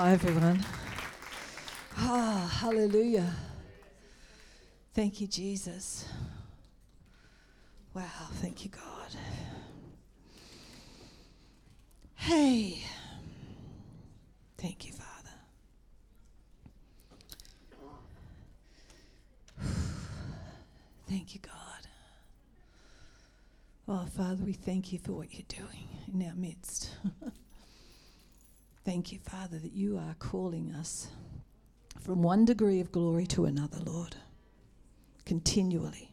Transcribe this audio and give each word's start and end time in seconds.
Hi, 0.00 0.12
everyone. 0.12 0.64
Ah, 1.96 2.56
hallelujah. 2.60 3.34
Thank 4.94 5.20
you, 5.20 5.26
Jesus. 5.26 6.04
Wow, 7.94 8.04
thank 8.34 8.64
you, 8.64 8.70
God. 8.70 9.16
Hey, 12.14 12.78
thank 14.56 14.86
you, 14.86 14.92
Father. 14.92 15.34
Thank 21.08 21.34
you, 21.34 21.40
God. 21.40 21.88
Oh, 23.88 24.06
Father, 24.16 24.44
we 24.44 24.52
thank 24.52 24.92
you 24.92 25.00
for 25.00 25.10
what 25.14 25.34
you're 25.34 25.42
doing 25.48 25.88
in 26.14 26.24
our 26.24 26.36
midst. 26.36 26.90
thank 28.88 29.12
you, 29.12 29.18
Father, 29.18 29.58
that 29.58 29.74
you 29.74 29.98
are 29.98 30.16
calling 30.18 30.72
us 30.72 31.08
from 32.00 32.22
one 32.22 32.46
degree 32.46 32.80
of 32.80 32.90
glory 32.90 33.26
to 33.26 33.44
another, 33.44 33.76
Lord, 33.84 34.16
continually. 35.26 36.10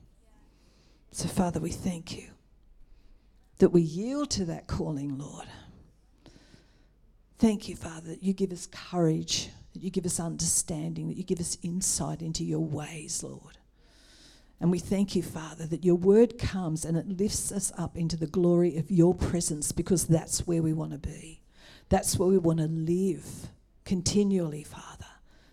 So, 1.14 1.30
Father, 1.30 1.62
we 1.62 1.70
thank 1.70 2.18
you 2.18 2.28
that 3.60 3.70
we 3.70 3.82
yield 3.82 4.30
to 4.32 4.44
that 4.48 4.68
calling, 4.68 5.18
Lord. 5.18 5.48
Thank 7.40 7.70
you, 7.70 7.78
Father, 7.78 8.10
that 8.10 8.24
you 8.24 8.34
give 8.34 8.52
us 8.52 8.68
courage, 8.68 9.52
that 9.72 9.82
you 9.82 9.90
give 9.90 10.06
us 10.06 10.20
understanding, 10.20 11.08
that 11.08 11.16
you 11.16 11.24
give 11.24 11.40
us 11.40 11.58
insight 11.64 12.22
into 12.22 12.44
your 12.44 12.60
ways, 12.60 13.24
Lord. 13.24 13.58
And 14.60 14.70
we 14.70 14.80
thank 14.80 15.16
you, 15.16 15.24
Father, 15.24 15.66
that 15.66 15.86
your 15.86 15.96
word 15.96 16.38
comes 16.38 16.84
and 16.84 16.98
it 16.98 17.08
lifts 17.08 17.54
us 17.54 17.72
up 17.78 17.96
into 17.96 18.18
the 18.18 18.28
glory 18.28 18.76
of 18.76 18.92
your 18.92 19.16
presence 19.16 19.72
because 19.72 20.08
that's 20.08 20.46
where 20.46 20.62
we 20.62 20.74
want 20.74 20.92
to 20.92 20.98
be. 20.98 21.45
That's 21.90 22.18
where 22.18 22.30
we 22.30 22.38
want 22.38 22.60
to 22.60 22.68
live 22.68 23.50
continually, 23.84 24.64
Father. 24.64 25.06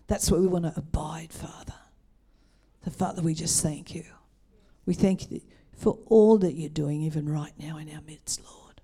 That's 0.07 0.29
where 0.29 0.41
we 0.41 0.47
want 0.47 0.65
to 0.65 0.73
abide, 0.75 1.31
Father. 1.31 1.73
So, 2.83 2.91
Father, 2.91 3.21
we 3.21 3.33
just 3.33 3.61
thank 3.63 3.95
you. 3.95 4.03
We 4.85 4.93
thank 4.93 5.31
you 5.31 5.41
for 5.77 5.99
all 6.07 6.37
that 6.39 6.53
you're 6.53 6.69
doing, 6.69 7.01
even 7.01 7.29
right 7.29 7.53
now 7.57 7.77
in 7.77 7.89
our 7.89 8.01
midst, 8.01 8.41
Lord. 8.43 8.81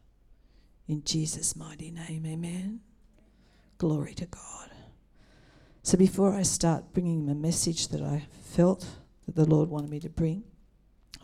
In 0.87 1.03
Jesus' 1.03 1.55
mighty 1.55 1.91
name, 1.91 2.25
amen. 2.25 2.79
Glory 3.77 4.13
to 4.15 4.25
God. 4.25 4.69
So, 5.83 5.97
before 5.97 6.33
I 6.33 6.43
start 6.43 6.93
bringing 6.93 7.25
the 7.25 7.35
message 7.35 7.89
that 7.89 8.01
I 8.01 8.27
felt, 8.41 8.87
that 9.25 9.35
the 9.35 9.45
Lord 9.45 9.69
wanted 9.69 9.89
me 9.89 9.99
to 10.01 10.09
bring. 10.09 10.43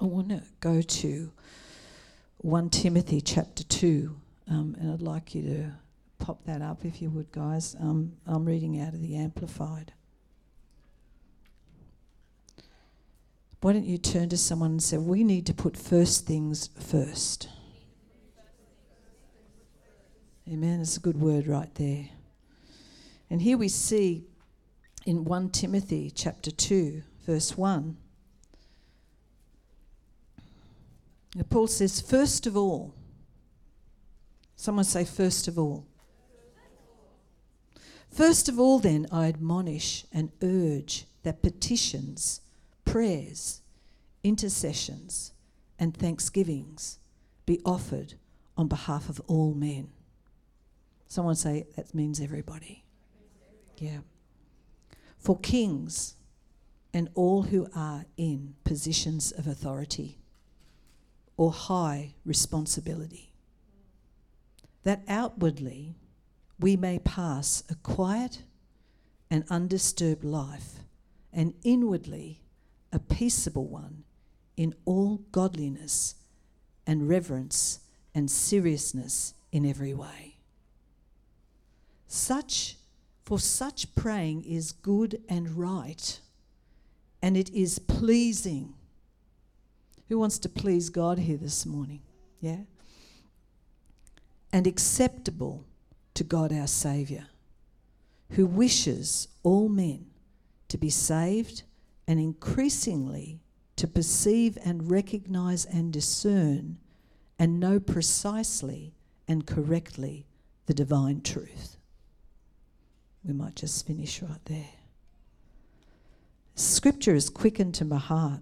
I 0.01 0.05
want 0.05 0.29
to 0.29 0.43
go 0.59 0.81
to 0.81 1.31
1 2.37 2.69
Timothy 2.69 3.21
chapter 3.21 3.63
2, 3.63 4.15
um, 4.49 4.75
and 4.79 4.91
I'd 4.91 5.01
like 5.01 5.33
you 5.33 5.41
to 5.43 5.71
pop 6.25 6.43
that 6.45 6.59
up 6.59 6.83
if 6.83 7.03
you 7.03 7.09
would, 7.11 7.31
guys. 7.31 7.75
Um, 7.79 8.13
I'm 8.25 8.45
reading 8.45 8.81
out 8.81 8.95
of 8.95 9.01
the 9.01 9.15
Amplified. 9.15 9.93
Why 13.61 13.73
don't 13.73 13.85
you 13.85 13.99
turn 13.99 14.29
to 14.29 14.37
someone 14.37 14.71
and 14.71 14.81
say, 14.83 14.97
We 14.97 15.23
need 15.23 15.45
to 15.45 15.53
put 15.53 15.77
first 15.77 16.25
things 16.25 16.71
first? 16.79 17.47
Amen. 20.51 20.81
It's 20.81 20.97
a 20.97 20.99
good 20.99 21.21
word 21.21 21.45
right 21.45 21.73
there. 21.75 22.09
And 23.29 23.39
here 23.39 23.57
we 23.57 23.67
see 23.67 24.25
in 25.05 25.25
1 25.25 25.51
Timothy 25.51 26.09
chapter 26.09 26.49
2, 26.49 27.03
verse 27.27 27.55
1. 27.55 27.97
Paul 31.51 31.67
says, 31.67 32.01
first 32.01 32.47
of 32.47 32.57
all, 32.57 32.95
someone 34.55 34.85
say, 34.85 35.05
first 35.05 35.47
of 35.47 35.59
all. 35.59 35.85
First 38.15 38.47
of 38.47 38.57
all, 38.57 38.79
then, 38.79 39.07
I 39.11 39.27
admonish 39.27 40.05
and 40.09 40.31
urge 40.41 41.05
that 41.23 41.41
petitions, 41.41 42.39
prayers, 42.85 43.61
intercessions, 44.23 45.33
and 45.77 45.93
thanksgivings 45.93 46.99
be 47.45 47.59
offered 47.65 48.13
on 48.55 48.69
behalf 48.69 49.09
of 49.09 49.19
all 49.27 49.53
men. 49.53 49.89
Someone 51.09 51.35
say, 51.35 51.65
that 51.75 51.93
means 51.93 52.21
everybody. 52.21 52.85
Yeah. 53.79 53.99
For 55.17 55.37
kings, 55.37 56.15
and 56.93 57.09
all 57.15 57.41
who 57.41 57.67
are 57.75 58.05
in 58.15 58.55
positions 58.63 59.33
of 59.33 59.45
authority 59.45 60.19
or 61.35 61.51
high 61.51 62.13
responsibility. 62.23 63.33
That 64.83 65.03
outwardly 65.09 65.97
we 66.59 66.75
may 66.75 66.99
pass 66.99 67.63
a 67.69 67.75
quiet 67.75 68.43
and 69.29 69.43
undisturbed 69.49 70.23
life, 70.23 70.79
and 71.33 71.53
inwardly 71.63 72.41
a 72.91 72.99
peaceable 72.99 73.67
one 73.67 74.03
in 74.55 74.73
all 74.85 75.17
godliness 75.31 76.15
and 76.87 77.09
reverence 77.09 77.79
and 78.13 78.31
seriousness 78.31 79.33
in 79.51 79.65
every 79.65 79.93
way. 79.93 80.37
Such, 82.07 82.77
for 83.25 83.39
such 83.39 83.93
praying 83.95 84.43
is 84.43 84.71
good 84.71 85.21
and 85.27 85.57
right 85.57 86.19
and 87.25 87.35
it 87.35 87.49
is 87.55 87.79
pleasing. 87.79 88.75
Who 90.09 90.19
wants 90.19 90.37
to 90.37 90.47
please 90.47 90.91
God 90.91 91.17
here 91.17 91.37
this 91.37 91.65
morning? 91.65 92.03
Yeah? 92.39 92.59
And 94.53 94.67
acceptable 94.67 95.65
to 96.15 96.23
God 96.23 96.51
our 96.51 96.67
Saviour, 96.67 97.27
who 98.31 98.45
wishes 98.45 99.27
all 99.43 99.69
men 99.69 100.07
to 100.67 100.77
be 100.77 100.89
saved 100.89 101.63
and 102.07 102.19
increasingly 102.19 103.39
to 103.75 103.87
perceive 103.87 104.57
and 104.63 104.89
recognize 104.89 105.65
and 105.65 105.93
discern 105.93 106.77
and 107.37 107.59
know 107.59 107.79
precisely 107.79 108.93
and 109.27 109.45
correctly 109.45 110.25
the 110.65 110.73
divine 110.73 111.21
truth. 111.21 111.77
We 113.23 113.33
might 113.33 113.55
just 113.55 113.85
finish 113.85 114.21
right 114.21 114.43
there. 114.45 114.69
Scripture 116.55 117.15
is 117.15 117.29
quickened 117.29 117.75
to 117.75 117.85
my 117.85 117.97
heart. 117.97 118.39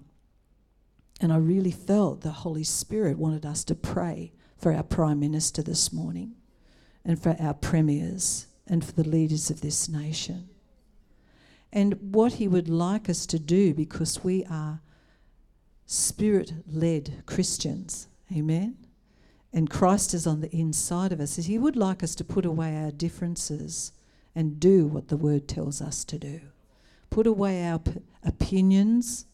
And 1.20 1.32
I 1.32 1.38
really 1.38 1.72
felt 1.72 2.22
the 2.22 2.32
Holy 2.32 2.64
Spirit 2.64 3.18
wanted 3.18 3.46
us 3.46 3.64
to 3.66 3.76
pray 3.76 4.34
for 4.58 4.74
our 4.74 4.84
Prime 4.84 5.20
Minister 5.20 5.62
this 5.62 5.94
morning 5.94 6.36
and 7.06 7.22
for 7.22 7.36
our 7.40 7.54
premiers 7.54 8.48
and 8.68 8.84
for 8.84 8.92
the 8.94 9.08
leaders 9.08 9.50
of 9.50 9.62
this 9.62 9.90
nation. 9.90 10.50
And 11.72 12.14
what 12.14 12.34
he 12.34 12.48
would 12.48 12.70
like 12.70 13.10
us 13.10 13.26
to 13.28 13.40
do 13.40 13.74
because 13.74 14.24
we 14.24 14.46
are 14.46 14.82
spirit 15.86 16.54
led 16.68 17.24
Christians. 17.26 18.08
Amen. 18.32 18.78
And 19.52 19.70
Christ 19.70 20.14
is 20.14 20.26
on 20.26 20.42
the 20.42 20.56
inside 20.56 21.12
of 21.12 21.20
us. 21.20 21.36
He 21.36 21.58
would 21.58 21.76
like 21.76 22.04
us 22.04 22.16
to 22.16 22.24
put 22.24 22.46
away 22.46 22.76
our 22.78 22.92
differences 22.92 23.92
and 24.36 24.60
do 24.60 24.88
what 24.88 25.10
the 25.10 25.18
word 25.18 25.48
tells 25.48 25.82
us 25.82 26.04
to 26.06 26.18
do 26.18 26.42
put 27.14 27.28
away 27.28 27.64
our 27.64 27.78
p- 27.78 28.02
opinions, 28.24 29.28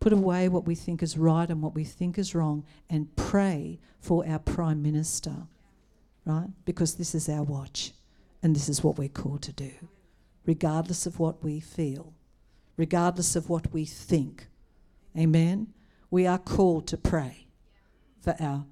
put 0.00 0.10
away 0.10 0.48
what 0.48 0.66
we 0.66 0.74
think 0.74 1.02
is 1.02 1.18
right 1.18 1.50
and 1.50 1.60
what 1.60 1.74
we 1.74 1.84
think 1.84 2.16
is 2.16 2.34
wrong, 2.34 2.64
and 2.88 3.14
pray 3.14 3.78
for 4.00 4.26
our 4.26 4.38
Prime 4.38 4.80
Minister, 4.80 5.46
right? 6.24 6.48
Because 6.64 6.94
this 6.94 7.14
is 7.14 7.28
our 7.28 7.42
watch 7.42 7.92
and 8.42 8.54
this 8.54 8.68
is 8.68 8.82
what 8.82 8.98
we're 8.98 9.08
called 9.08 9.42
to 9.42 9.52
do, 9.52 9.72
regardless 10.46 11.06
of 11.06 11.18
what 11.18 11.42
we 11.42 11.60
feel, 11.60 12.14
regardless 12.76 13.36
of 13.36 13.48
what 13.48 13.72
we 13.72 13.84
think. 13.84 14.48
Amen? 15.18 15.68
We 16.10 16.26
are 16.26 16.38
called 16.38 16.86
to 16.88 16.96
pray 16.96 17.46
for 18.20 18.34
our 18.40 18.64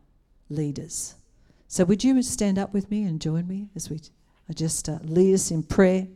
leaders. 0.48 1.14
So, 1.66 1.84
would 1.84 2.02
you 2.02 2.22
stand 2.22 2.58
up 2.58 2.72
with 2.72 2.90
me 2.90 3.02
and 3.02 3.20
join 3.20 3.46
me 3.46 3.68
as 3.76 3.90
we 3.90 4.00
just 4.54 4.88
uh, 4.88 4.98
lead 5.02 5.34
us 5.34 5.50
in 5.50 5.62
prayer? 5.62 6.08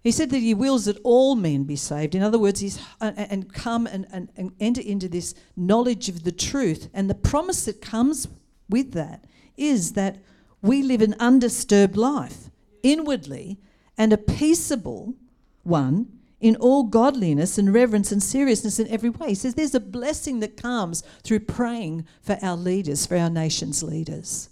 He 0.00 0.12
said 0.12 0.30
that 0.30 0.38
he 0.38 0.54
wills 0.54 0.84
that 0.84 0.98
all 1.02 1.34
men 1.34 1.64
be 1.64 1.76
saved. 1.76 2.14
In 2.14 2.22
other 2.22 2.38
words, 2.38 2.60
he's 2.60 2.78
uh, 3.00 3.12
and 3.16 3.52
come 3.52 3.86
and, 3.86 4.06
and, 4.12 4.30
and 4.36 4.52
enter 4.60 4.80
into 4.80 5.08
this 5.08 5.34
knowledge 5.56 6.08
of 6.08 6.22
the 6.22 6.32
truth. 6.32 6.88
And 6.94 7.10
the 7.10 7.14
promise 7.14 7.64
that 7.64 7.82
comes 7.82 8.28
with 8.68 8.92
that 8.92 9.24
is 9.56 9.92
that 9.92 10.18
we 10.62 10.82
live 10.82 11.02
an 11.02 11.14
undisturbed 11.18 11.96
life 11.96 12.50
inwardly 12.82 13.58
and 13.96 14.12
a 14.12 14.18
peaceable 14.18 15.14
one 15.62 16.18
in 16.40 16.54
all 16.56 16.84
godliness 16.84 17.58
and 17.58 17.74
reverence 17.74 18.12
and 18.12 18.22
seriousness 18.22 18.78
in 18.78 18.86
every 18.88 19.10
way. 19.10 19.30
He 19.30 19.34
says 19.34 19.54
there's 19.54 19.74
a 19.74 19.80
blessing 19.80 20.40
that 20.40 20.56
comes 20.56 21.02
through 21.24 21.40
praying 21.40 22.06
for 22.22 22.38
our 22.42 22.56
leaders, 22.56 23.06
for 23.06 23.16
our 23.16 23.30
nation's 23.30 23.82
leaders. 23.82 24.48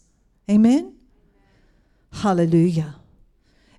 Amen? 0.51 0.97
Hallelujah. 2.12 2.97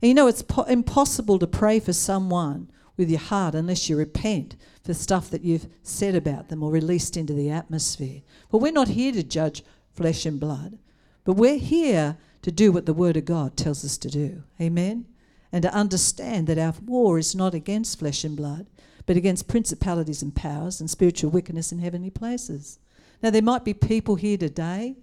And 0.02 0.10
you 0.10 0.14
know, 0.14 0.28
it's 0.28 0.42
po- 0.42 0.64
impossible 0.64 1.40
to 1.40 1.48
pray 1.48 1.80
for 1.80 1.94
someone 1.94 2.70
with 2.96 3.10
your 3.10 3.20
heart 3.20 3.56
unless 3.56 3.90
you 3.90 3.98
repent 3.98 4.56
for 4.84 4.94
stuff 4.94 5.30
that 5.30 5.44
you've 5.44 5.68
said 5.84 6.16
about 6.16 6.50
them 6.50 6.64
or 6.64 6.72
released 6.72 7.18
into 7.18 7.34
the 7.34 7.50
atmosphere. 7.50 8.22
But 8.50 8.60
we're 8.60 8.72
not 8.72 8.90
here 8.90 9.12
to 9.12 9.24
judge 9.24 9.64
flesh 9.98 10.26
and 10.26 10.40
blood, 10.40 10.78
but 11.26 11.34
we're 11.34 11.58
here 11.58 12.18
to 12.44 12.52
do 12.52 12.72
what 12.72 12.86
the 12.86 12.94
Word 12.94 13.18
of 13.18 13.26
God 13.26 13.58
tells 13.58 13.84
us 13.84 13.98
to 13.98 14.08
do. 14.08 14.44
Amen? 14.62 15.06
And 15.52 15.64
to 15.64 15.74
understand 15.74 16.48
that 16.48 16.58
our 16.58 16.74
war 16.86 17.18
is 17.18 17.36
not 17.36 17.54
against 17.54 18.00
flesh 18.00 18.24
and 18.24 18.38
blood, 18.38 18.68
but 19.06 19.18
against 19.18 19.48
principalities 19.48 20.22
and 20.22 20.36
powers 20.36 20.80
and 20.80 20.90
spiritual 20.90 21.32
wickedness 21.32 21.72
in 21.72 21.80
heavenly 21.80 22.10
places. 22.10 22.80
Now, 23.22 23.32
there 23.32 23.42
might 23.42 23.66
be 23.66 23.74
people 23.74 24.16
here 24.16 24.38
today, 24.38 24.96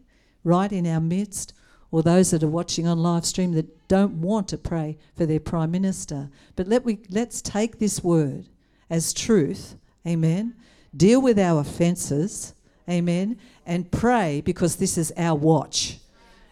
right 0.44 0.70
in 0.70 0.86
our 0.86 1.00
midst, 1.00 1.52
or 1.90 2.02
those 2.02 2.30
that 2.30 2.42
are 2.42 2.48
watching 2.48 2.86
on 2.86 3.02
live 3.02 3.24
stream 3.24 3.52
that 3.52 3.88
don't 3.88 4.20
want 4.20 4.48
to 4.48 4.58
pray 4.58 4.98
for 5.16 5.26
their 5.26 5.40
Prime 5.40 5.70
Minister. 5.70 6.30
But 6.56 6.68
let 6.68 6.84
we, 6.84 7.00
let's 7.10 7.42
take 7.42 7.78
this 7.78 8.02
word 8.02 8.46
as 8.90 9.12
truth, 9.12 9.76
amen, 10.06 10.54
deal 10.96 11.20
with 11.20 11.38
our 11.38 11.60
offences, 11.60 12.54
amen, 12.88 13.38
and 13.66 13.90
pray 13.90 14.42
because 14.44 14.76
this 14.76 14.98
is 14.98 15.12
our 15.16 15.36
watch. 15.36 15.98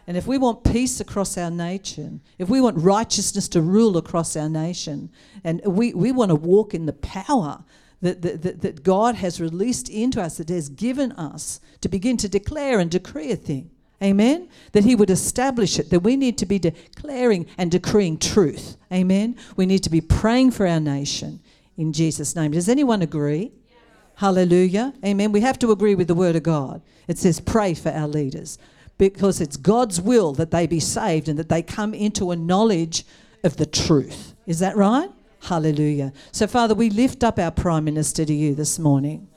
And 0.05 0.17
if 0.17 0.27
we 0.27 0.37
want 0.37 0.63
peace 0.63 0.99
across 0.99 1.37
our 1.37 1.51
nation, 1.51 2.21
if 2.37 2.49
we 2.49 2.59
want 2.59 2.77
righteousness 2.77 3.47
to 3.49 3.61
rule 3.61 3.95
across 3.95 4.35
our 4.35 4.49
nation, 4.49 5.09
and 5.43 5.61
we, 5.65 5.93
we 5.93 6.11
want 6.11 6.29
to 6.29 6.35
walk 6.35 6.73
in 6.73 6.85
the 6.85 6.93
power 6.93 7.63
that, 8.01 8.21
that, 8.21 8.61
that 8.61 8.83
God 8.83 9.15
has 9.15 9.39
released 9.39 9.89
into 9.89 10.21
us, 10.21 10.37
that 10.37 10.49
has 10.49 10.67
given 10.67 11.13
us 11.13 11.61
to 11.79 11.87
begin 11.87 12.17
to 12.17 12.27
declare 12.27 12.79
and 12.79 12.91
decree 12.91 13.31
a 13.31 13.37
thing, 13.37 13.69
Amen. 14.03 14.49
That 14.73 14.83
He 14.83 14.95
would 14.95 15.09
establish 15.09 15.79
it, 15.79 15.89
that 15.89 16.01
we 16.01 16.17
need 16.17 16.37
to 16.39 16.45
be 16.45 16.59
declaring 16.59 17.45
and 17.57 17.71
decreeing 17.71 18.17
truth. 18.17 18.75
Amen. 18.91 19.37
We 19.55 19.65
need 19.65 19.83
to 19.83 19.89
be 19.89 20.01
praying 20.01 20.51
for 20.51 20.67
our 20.67 20.81
nation 20.81 21.39
in 21.77 21.93
Jesus' 21.93 22.35
name. 22.35 22.51
Does 22.51 22.67
anyone 22.67 23.01
agree? 23.01 23.53
Hallelujah. 24.15 24.93
Amen. 25.03 25.31
We 25.31 25.41
have 25.41 25.59
to 25.59 25.71
agree 25.71 25.95
with 25.95 26.07
the 26.07 26.15
Word 26.15 26.35
of 26.35 26.43
God. 26.43 26.81
It 27.07 27.17
says, 27.17 27.39
pray 27.39 27.73
for 27.73 27.89
our 27.89 28.07
leaders 28.07 28.57
because 28.97 29.41
it's 29.41 29.57
God's 29.57 29.99
will 29.99 30.33
that 30.33 30.51
they 30.51 30.67
be 30.67 30.79
saved 30.79 31.27
and 31.27 31.37
that 31.39 31.49
they 31.49 31.61
come 31.61 31.93
into 31.93 32.31
a 32.31 32.35
knowledge 32.35 33.05
of 33.43 33.57
the 33.57 33.65
truth. 33.65 34.33
Is 34.45 34.59
that 34.59 34.77
right? 34.77 35.09
Hallelujah. 35.41 36.13
So, 36.31 36.47
Father, 36.47 36.73
we 36.73 36.89
lift 36.89 37.23
up 37.23 37.37
our 37.37 37.51
Prime 37.51 37.83
Minister 37.83 38.23
to 38.23 38.33
you 38.33 38.55
this 38.55 38.79
morning. 38.79 39.27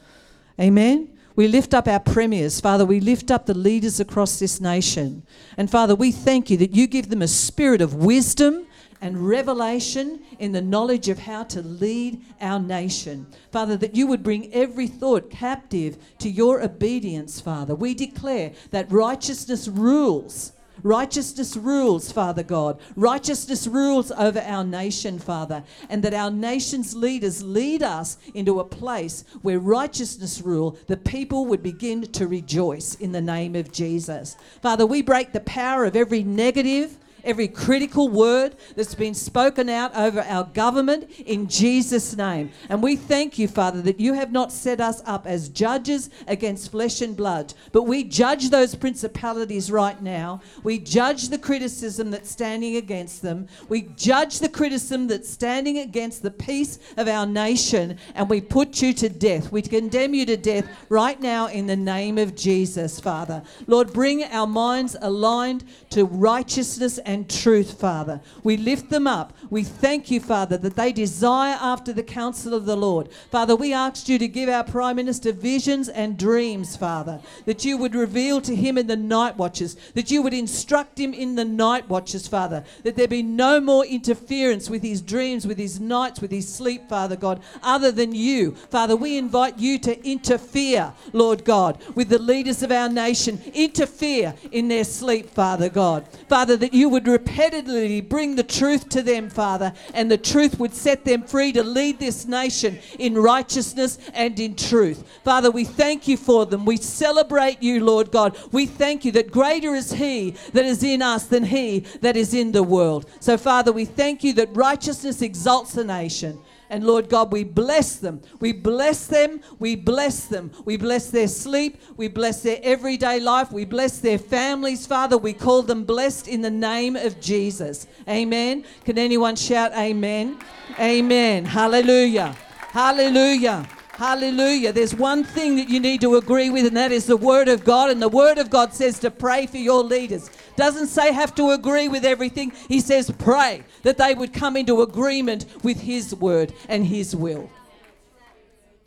Amen. 0.61 1.09
We 1.35 1.49
lift 1.49 1.75
up 1.75 1.89
our 1.89 2.01
premiers. 2.01 2.61
Father, 2.61 2.87
we 2.87 3.01
lift 3.01 3.31
up 3.31 3.47
the 3.47 3.55
leaders 3.55 4.01
across 4.01 4.39
this 4.39 4.61
nation. 4.61 5.23
And 5.57 5.71
Father, 5.71 5.95
we 5.95 6.13
thank 6.13 6.49
you 6.49 6.57
that 6.59 6.75
you 6.75 6.87
give 6.87 7.11
them 7.11 7.23
a 7.23 7.29
spirit 7.29 7.81
of 7.81 7.95
wisdom 7.95 8.67
and 9.07 9.29
revelation 9.29 10.21
in 10.41 10.51
the 10.51 10.61
knowledge 10.61 11.09
of 11.09 11.21
how 11.21 11.45
to 11.45 11.63
lead 11.63 12.21
our 12.41 12.59
nation. 12.59 13.25
Father, 13.53 13.77
that 13.77 13.95
you 13.95 14.05
would 14.09 14.21
bring 14.21 14.53
every 14.53 14.89
thought 14.89 15.31
captive 15.31 15.97
to 16.19 16.29
your 16.29 16.61
obedience, 16.61 17.41
Father. 17.41 17.77
We 17.77 17.95
declare 17.95 18.51
that 18.73 18.91
righteousness 18.91 19.69
rules 19.69 20.53
Righteousness 20.83 21.57
rules, 21.57 22.13
Father 22.13 22.43
God. 22.43 22.79
Righteousness 22.97 23.67
rules 23.67 24.13
over 24.13 24.41
our 24.41 24.63
nation, 24.63 25.19
Father. 25.19 25.65
And 25.89 26.03
that 26.03 26.13
our 26.13 26.31
nation's 26.31 26.95
leaders 26.95 27.43
lead 27.43 27.83
us 27.83 28.19
into 28.35 28.61
a 28.61 28.65
place 28.65 29.25
where 29.41 29.59
righteousness 29.59 30.43
rule, 30.43 30.77
the 30.87 30.99
people 30.99 31.47
would 31.47 31.63
begin 31.63 32.03
to 32.13 32.27
rejoice 32.27 32.95
in 32.97 33.13
the 33.13 33.23
name 33.23 33.57
of 33.57 33.73
Jesus. 33.73 34.37
Father, 34.61 34.85
we 34.85 35.01
break 35.01 35.33
the 35.33 35.41
power 35.41 35.87
of 35.87 35.97
every 35.97 36.23
negative 36.23 36.99
every 37.27 37.49
critical 37.49 38.09
word 38.09 38.57
that's 38.75 38.95
been 38.95 39.15
spoken 39.15 39.69
out 39.69 39.95
over 39.97 40.21
our 40.21 40.45
government 40.45 41.11
in 41.27 41.49
Jesus' 41.49 42.17
name. 42.17 42.51
And 42.69 42.83
we 42.83 42.97
thank 42.97 43.39
you, 43.39 43.49
Father, 43.49 43.83
that 43.83 44.01
you 44.01 44.15
have 44.15 44.33
not 44.33 44.53
set 44.53 44.81
us 44.81 45.03
up 45.05 45.27
as 45.27 45.49
judges 45.49 46.09
against 46.27 46.71
flesh 46.71 47.01
and 47.03 47.17
blood, 47.17 47.53
but 47.73 47.83
we 47.83 48.05
judge 48.05 48.51
those 48.51 48.75
principalities 48.75 49.71
right 49.71 50.01
now. 50.01 50.41
We 50.63 50.79
judge 50.79 51.29
the 51.29 51.39
criticism 51.39 52.11
that's 52.11 52.31
standing 52.31 52.77
against 52.77 53.23
them. 53.23 53.49
We 53.69 53.83
judge 53.97 54.39
the 54.39 54.49
criticism 54.49 55.09
that's 55.09 55.29
standing 55.29 55.79
against 55.79 56.23
the 56.23 56.31
peace 56.31 56.79
of 56.97 57.09
our 57.09 57.27
nation, 57.27 57.99
and 58.15 58.31
we 58.31 58.41
put 58.41 58.81
you 58.81 58.93
to 58.95 59.09
death. 59.09 59.51
We 59.51 59.63
condemn 59.63 60.15
you 60.15 60.27
to 60.27 60.37
death 60.37 60.69
right 60.89 61.21
now 61.21 61.49
in 61.49 61.67
the 61.67 61.77
name 61.77 62.19
of 62.19 62.37
Jesus, 62.37 63.01
Father. 63.01 63.43
Lord, 63.67 63.93
bring 63.93 64.23
our 64.25 64.47
minds 64.47 64.97
aligned 65.01 65.65
to 65.91 66.05
righteousness 66.05 66.99
and 66.99 67.16
and 67.17 67.31
truth, 67.31 67.81
Father. 67.81 68.21
We 68.45 68.59
lift 68.59 68.91
them 68.91 69.07
up. 69.07 69.33
We 69.49 69.65
thank 69.65 70.11
you, 70.11 70.21
Father, 70.21 70.59
that 70.59 70.77
they 70.77 70.93
desire 70.93 71.57
after 71.59 71.91
the 71.91 72.03
counsel 72.03 72.53
of 72.53 72.67
the 72.67 72.77
Lord. 72.77 73.09
Father, 73.31 73.57
we 73.57 73.73
asked 73.73 74.07
you 74.11 74.19
to 74.19 74.29
give 74.29 74.51
our 74.51 74.65
Prime 74.65 74.97
Minister 74.97 75.33
visions 75.33 75.89
and 75.89 76.19
dreams, 76.19 76.77
Father, 76.77 77.21
that 77.47 77.65
you 77.65 77.79
would 77.79 77.95
reveal 77.95 78.43
to 78.43 78.55
him 78.55 78.77
in 78.77 78.87
the 78.87 78.97
night 78.97 79.39
watches, 79.39 79.79
that 79.95 80.11
you 80.11 80.21
would 80.21 80.35
instruct 80.35 81.01
him 81.01 81.15
in 81.15 81.37
the 81.37 81.45
night 81.47 81.89
watches, 81.89 82.29
Father, 82.29 82.65
that 82.83 82.97
there 82.97 83.09
be 83.09 83.23
no 83.23 83.61
more 83.61 83.87
interference 83.87 84.69
with 84.69 84.83
his 84.83 85.01
dreams, 85.01 85.47
with 85.47 85.57
his 85.57 85.81
nights, 85.81 86.21
with 86.21 86.31
his 86.31 86.53
sleep, 86.53 86.87
Father 86.87 87.17
God, 87.17 87.41
other 87.63 87.91
than 87.91 88.15
you. 88.15 88.53
Father, 88.53 88.95
we 88.95 89.17
invite 89.17 89.59
you 89.59 89.79
to 89.79 90.07
interfere, 90.07 90.93
Lord 91.15 91.47
God, 91.47 91.81
with 91.95 92.11
the 92.11 92.19
leaders 92.19 92.63
of 92.63 92.71
our 92.71 92.91
nation, 92.91 93.41
interfere 93.55 94.35
in 94.53 94.69
their 94.69 94.85
sleep, 94.85 95.31
Father 95.31 95.71
God. 95.71 96.07
Father, 96.29 96.59
that 96.59 96.75
you 96.75 96.91
would 96.91 97.06
would 97.07 97.25
repetitively 97.25 98.07
bring 98.07 98.37
the 98.37 98.43
truth 98.43 98.89
to 98.91 99.03
them, 99.03 99.31
Father, 99.31 99.73
and 99.95 100.11
the 100.11 100.19
truth 100.19 100.59
would 100.59 100.75
set 100.75 101.05
them 101.05 101.23
free 101.23 101.53
to 101.53 101.63
lead 101.63 101.99
this 101.99 102.27
nation 102.27 102.79
in 102.99 103.15
righteousness 103.15 103.99
and 104.15 104.39
in 104.39 104.55
truth. 104.55 105.05
Father, 105.25 105.51
we 105.51 105.65
thank 105.65 106.09
you 106.09 106.17
for 106.17 106.47
them. 106.47 106.65
We 106.65 106.77
celebrate 106.77 107.63
you, 107.63 107.85
Lord 107.85 108.11
God. 108.11 108.37
We 108.53 108.67
thank 108.67 109.05
you 109.05 109.13
that 109.13 109.31
greater 109.31 109.75
is 109.75 109.93
He 109.93 110.35
that 110.53 110.65
is 110.65 110.83
in 110.83 111.03
us 111.03 111.27
than 111.27 111.45
He 111.45 111.81
that 112.01 112.17
is 112.17 112.35
in 112.35 112.53
the 112.53 112.63
world. 112.63 113.09
So, 113.21 113.37
Father, 113.37 113.73
we 113.73 113.85
thank 113.85 114.25
you 114.25 114.33
that 114.35 114.57
righteousness 114.57 115.23
exalts 115.23 115.77
a 115.77 115.85
nation. 115.85 116.41
And 116.69 116.85
Lord 116.85 117.09
God, 117.09 117.33
we 117.33 117.45
bless 117.45 117.97
them. 117.97 118.21
We 118.41 118.53
bless 118.53 119.07
them. 119.07 119.41
We 119.59 119.77
bless 119.77 120.27
them. 120.27 120.51
We 120.65 120.77
bless 120.77 121.11
their 121.11 121.29
sleep. 121.29 121.81
We 121.97 122.09
bless 122.09 122.43
their 122.43 122.59
everyday 122.63 123.21
life. 123.21 123.53
We 123.53 123.65
bless 123.65 123.99
their 123.99 124.19
families, 124.19 124.87
Father. 124.87 125.17
We 125.17 125.33
call 125.33 125.63
them 125.63 125.85
blessed 125.85 126.29
in 126.29 126.43
the 126.43 126.51
name 126.51 126.97
of 126.97 127.21
Jesus. 127.21 127.87
Amen. 128.09 128.65
Can 128.85 128.99
anyone 128.99 129.37
shout 129.37 129.73
amen? 129.73 130.39
Amen. 130.79 131.45
Hallelujah. 131.45 132.37
Hallelujah. 132.71 133.67
Hallelujah. 133.97 134.75
There's 134.75 134.95
one 134.95 135.25
thing 135.25 135.57
that 135.57 135.71
you 135.71 135.81
need 135.81 136.03
to 136.03 136.17
agree 136.17 136.51
with, 136.51 136.67
and 136.67 136.77
that 136.77 136.93
is 136.93 137.07
the 137.07 137.17
Word 137.17 137.49
of 137.49 137.65
God. 137.65 137.91
And 137.91 138.03
the 138.03 138.11
Word 138.11 138.37
of 138.37 138.51
God 138.51 138.75
says 138.75 138.99
to 138.99 139.11
pray 139.11 139.47
for 139.47 139.57
your 139.57 139.83
leaders. 139.83 140.31
Doesn't 140.57 140.89
say 140.89 141.13
have 141.13 141.35
to 141.37 141.51
agree 141.51 141.89
with 141.89 142.05
everything. 142.05 142.53
He 142.69 142.81
says 142.81 143.11
pray 143.19 143.65
that 143.83 143.99
they 143.99 144.15
would 144.15 144.33
come 144.33 144.57
into 144.57 144.83
agreement 144.83 145.47
with 145.63 145.81
His 145.81 146.15
Word 146.15 146.53
and 146.69 146.87
His 146.87 147.15
will. 147.15 147.51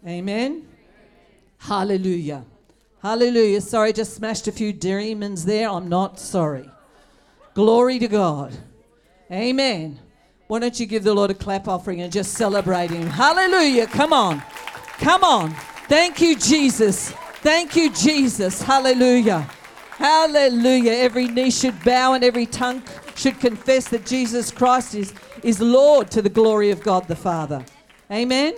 Amen. 0.07 0.67
Hallelujah. 1.59 2.45
Hallelujah. 3.01 3.61
Sorry, 3.61 3.93
just 3.93 4.15
smashed 4.15 4.47
a 4.47 4.51
few 4.51 4.73
demons 4.73 5.45
there. 5.45 5.69
I'm 5.69 5.87
not 5.87 6.19
sorry. 6.19 6.69
Glory 7.53 7.99
to 7.99 8.07
God. 8.07 8.53
Amen. 9.31 9.99
Why 10.47 10.59
don't 10.59 10.79
you 10.79 10.85
give 10.85 11.03
the 11.03 11.13
Lord 11.13 11.29
a 11.29 11.35
clap 11.35 11.67
offering 11.67 12.01
and 12.01 12.11
just 12.11 12.33
celebrate 12.33 12.89
Him? 12.89 13.07
Hallelujah. 13.07 13.85
Come 13.87 14.13
on. 14.13 14.41
Come 14.97 15.23
on. 15.23 15.51
Thank 15.87 16.21
you, 16.21 16.35
Jesus. 16.35 17.11
Thank 17.41 17.75
you, 17.75 17.91
Jesus. 17.91 18.61
Hallelujah. 18.61 19.49
Hallelujah. 19.99 20.93
Every 20.93 21.27
knee 21.27 21.51
should 21.51 21.83
bow 21.83 22.13
and 22.13 22.23
every 22.23 22.45
tongue 22.45 22.81
should 23.15 23.37
confess 23.37 23.89
that 23.89 24.05
Jesus 24.05 24.49
Christ 24.49 24.95
is, 24.95 25.13
is 25.43 25.59
Lord 25.59 26.09
to 26.11 26.21
the 26.21 26.29
glory 26.29 26.71
of 26.71 26.81
God 26.81 27.05
the 27.09 27.17
Father. 27.17 27.65
Amen. 28.09 28.55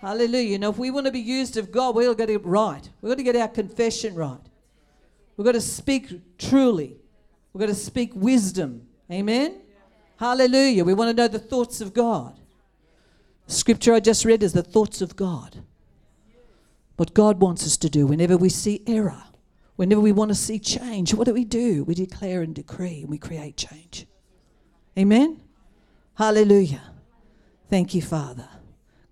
Hallelujah. 0.00 0.58
Know, 0.58 0.70
if 0.70 0.76
we 0.76 0.90
want 0.90 1.06
to 1.06 1.12
be 1.12 1.20
used 1.20 1.56
of 1.56 1.70
God, 1.70 1.94
we've 1.94 2.06
got 2.06 2.14
to 2.14 2.18
get 2.18 2.30
it 2.30 2.44
right. 2.44 2.90
We've 3.00 3.10
got 3.10 3.18
to 3.18 3.22
get 3.22 3.36
our 3.36 3.46
confession 3.46 4.16
right. 4.16 4.40
We've 5.36 5.44
got 5.44 5.52
to 5.52 5.60
speak 5.60 6.36
truly. 6.36 6.96
We've 7.52 7.60
got 7.60 7.68
to 7.68 7.74
speak 7.80 8.10
wisdom. 8.16 8.88
Amen. 9.08 9.60
Hallelujah. 10.18 10.84
We 10.84 10.94
want 10.94 11.16
to 11.16 11.22
know 11.22 11.28
the 11.28 11.38
thoughts 11.38 11.80
of 11.80 11.94
God. 11.94 12.40
Scripture 13.46 13.94
I 13.94 14.00
just 14.00 14.24
read 14.24 14.42
is 14.42 14.52
the 14.52 14.64
thoughts 14.64 15.00
of 15.00 15.14
God. 15.14 15.62
What 16.96 17.14
God 17.14 17.40
wants 17.40 17.64
us 17.64 17.76
to 17.76 17.88
do 17.88 18.08
whenever 18.08 18.36
we 18.36 18.48
see 18.48 18.82
error, 18.88 19.22
whenever 19.76 20.00
we 20.00 20.12
want 20.12 20.30
to 20.30 20.34
see 20.34 20.58
change, 20.58 21.14
what 21.14 21.26
do 21.26 21.34
we 21.34 21.44
do? 21.44 21.84
We 21.84 21.94
declare 21.94 22.42
and 22.42 22.54
decree 22.54 23.02
and 23.02 23.10
we 23.10 23.18
create 23.18 23.56
change. 23.56 24.06
Amen? 24.98 25.40
Hallelujah. 26.14 26.82
Thank 27.68 27.94
you, 27.94 28.02
Father. 28.02 28.48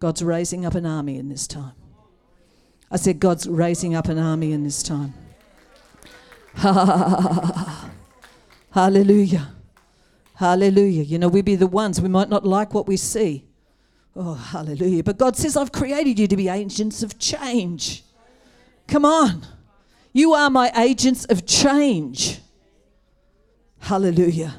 God's 0.00 0.22
raising 0.22 0.66
up 0.66 0.74
an 0.74 0.86
army 0.86 1.18
in 1.18 1.28
this 1.28 1.46
time. 1.46 1.74
I 2.90 2.96
said, 2.96 3.20
God's 3.20 3.48
raising 3.48 3.94
up 3.94 4.08
an 4.08 4.18
army 4.18 4.52
in 4.52 4.64
this 4.64 4.82
time. 4.82 5.14
Hallelujah. 8.70 9.50
Hallelujah. 10.34 11.02
You 11.02 11.18
know, 11.18 11.28
we 11.28 11.42
be 11.42 11.56
the 11.56 11.66
ones, 11.66 12.00
we 12.00 12.08
might 12.08 12.28
not 12.28 12.44
like 12.44 12.74
what 12.74 12.86
we 12.86 12.96
see. 12.96 13.46
Oh, 14.16 14.34
hallelujah. 14.34 15.02
But 15.02 15.18
God 15.18 15.36
says, 15.36 15.56
I've 15.56 15.72
created 15.72 16.18
you 16.20 16.28
to 16.28 16.36
be 16.36 16.48
agents 16.48 17.02
of 17.02 17.18
change. 17.18 18.04
Come 18.86 19.04
on. 19.04 19.44
You 20.14 20.32
are 20.32 20.48
my 20.48 20.70
agents 20.76 21.24
of 21.24 21.44
change. 21.44 22.38
Hallelujah. 23.80 24.54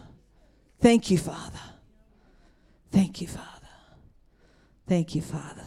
Thank 0.81 1.09
you, 1.09 1.17
Father. 1.17 1.61
Thank 2.91 3.21
you, 3.21 3.27
Father. 3.27 3.45
Thank 4.85 5.15
you, 5.15 5.21
Father. 5.21 5.63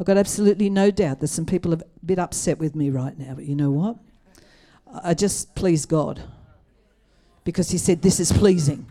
I've 0.00 0.06
got 0.06 0.16
absolutely 0.16 0.70
no 0.70 0.90
doubt 0.90 1.20
that 1.20 1.28
some 1.28 1.44
people 1.44 1.72
are 1.74 1.76
a 1.76 2.04
bit 2.04 2.18
upset 2.18 2.58
with 2.58 2.74
me 2.74 2.88
right 2.88 3.16
now, 3.16 3.34
but 3.34 3.44
you 3.44 3.54
know 3.54 3.70
what? 3.70 3.98
I 5.04 5.12
just 5.12 5.54
please 5.54 5.84
God 5.84 6.22
because 7.44 7.70
He 7.70 7.78
said, 7.78 8.00
This 8.00 8.20
is 8.20 8.32
pleasing. 8.32 8.90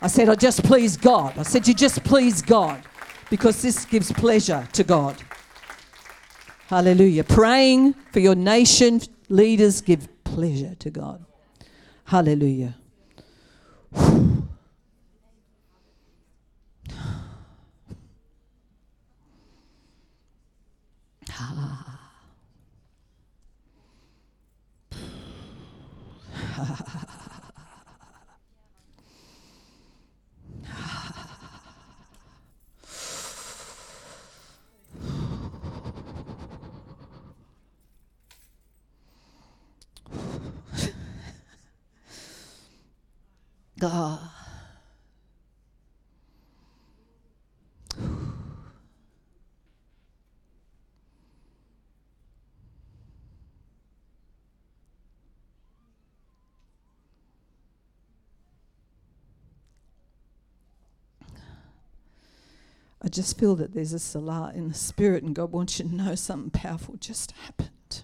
I 0.00 0.06
said, 0.06 0.28
I 0.28 0.36
just 0.36 0.62
please 0.62 0.96
God. 0.96 1.36
I 1.36 1.42
said, 1.42 1.66
You 1.66 1.74
just 1.74 2.04
please 2.04 2.40
God 2.40 2.82
because 3.30 3.60
this 3.62 3.84
gives 3.84 4.12
pleasure 4.12 4.66
to 4.74 4.84
God. 4.84 5.16
Hallelujah. 6.68 7.24
Praying 7.24 7.94
for 8.12 8.20
your 8.20 8.34
nation, 8.34 9.00
leaders 9.28 9.80
give 9.80 10.08
pleasure 10.24 10.74
to 10.76 10.90
God. 10.90 11.24
Hallelujah. 12.04 12.76
God. 43.84 44.18
I 63.02 63.08
just 63.10 63.38
feel 63.38 63.54
that 63.56 63.74
there's 63.74 63.92
a 63.92 63.98
selah 63.98 64.52
in 64.54 64.68
the 64.68 64.74
spirit, 64.74 65.22
and 65.22 65.34
God 65.34 65.52
wants 65.52 65.78
you 65.78 65.84
to 65.84 65.94
know 65.94 66.14
something 66.14 66.48
powerful 66.48 66.96
just 66.96 67.32
happened. 67.32 68.02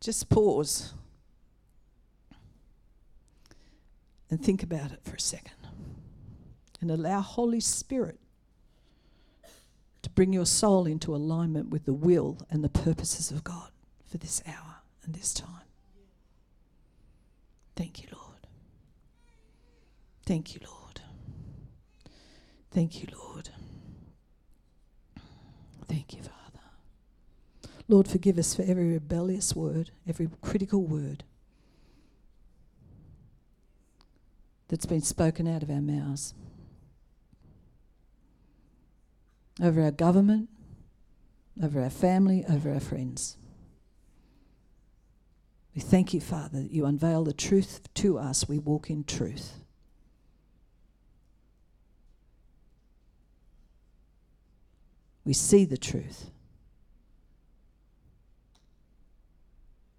Just 0.00 0.30
pause 0.30 0.94
and 4.30 4.42
think 4.42 4.62
about 4.62 4.92
it 4.92 5.00
for 5.02 5.14
a 5.14 5.20
second. 5.20 5.52
And 6.80 6.90
allow 6.90 7.20
Holy 7.20 7.60
Spirit 7.60 8.18
to 10.02 10.10
bring 10.10 10.32
your 10.32 10.46
soul 10.46 10.86
into 10.86 11.14
alignment 11.14 11.70
with 11.70 11.86
the 11.86 11.94
will 11.94 12.38
and 12.50 12.62
the 12.62 12.68
purposes 12.68 13.30
of 13.30 13.42
God 13.42 13.70
for 14.10 14.18
this 14.18 14.42
hour 14.46 14.76
and 15.04 15.14
this 15.14 15.32
time. 15.32 15.62
Thank 17.74 18.02
you, 18.02 18.08
Lord. 18.12 18.46
Thank 20.26 20.54
you, 20.54 20.60
Lord. 20.64 21.00
Thank 22.70 23.00
you, 23.00 23.08
Lord. 23.16 23.48
Thank 25.88 26.14
you, 26.14 26.22
Father. 26.22 27.70
Lord, 27.88 28.08
forgive 28.08 28.38
us 28.38 28.54
for 28.54 28.62
every 28.62 28.92
rebellious 28.92 29.54
word, 29.54 29.90
every 30.08 30.28
critical 30.42 30.82
word 30.82 31.24
that's 34.68 34.86
been 34.86 35.02
spoken 35.02 35.46
out 35.46 35.62
of 35.62 35.70
our 35.70 35.80
mouths 35.80 36.34
over 39.62 39.82
our 39.82 39.90
government, 39.90 40.48
over 41.62 41.80
our 41.80 41.90
family, 41.90 42.44
over 42.48 42.72
our 42.72 42.80
friends. 42.80 43.36
We 45.74 45.80
thank 45.80 46.14
you, 46.14 46.20
Father, 46.20 46.62
that 46.62 46.70
you 46.70 46.86
unveil 46.86 47.24
the 47.24 47.32
truth 47.32 47.92
to 47.94 48.18
us. 48.18 48.48
We 48.48 48.58
walk 48.58 48.90
in 48.90 49.04
truth. 49.04 49.54
We 55.24 55.32
see 55.32 55.64
the 55.64 55.78
truth. 55.78 56.30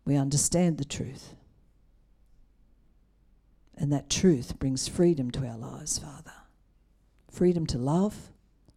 We 0.05 0.15
understand 0.15 0.77
the 0.77 0.85
truth. 0.85 1.33
And 3.77 3.91
that 3.91 4.09
truth 4.09 4.57
brings 4.57 4.87
freedom 4.87 5.31
to 5.31 5.45
our 5.45 5.57
lives, 5.57 5.99
Father. 5.99 6.31
Freedom 7.29 7.65
to 7.67 7.77
love, 7.77 8.31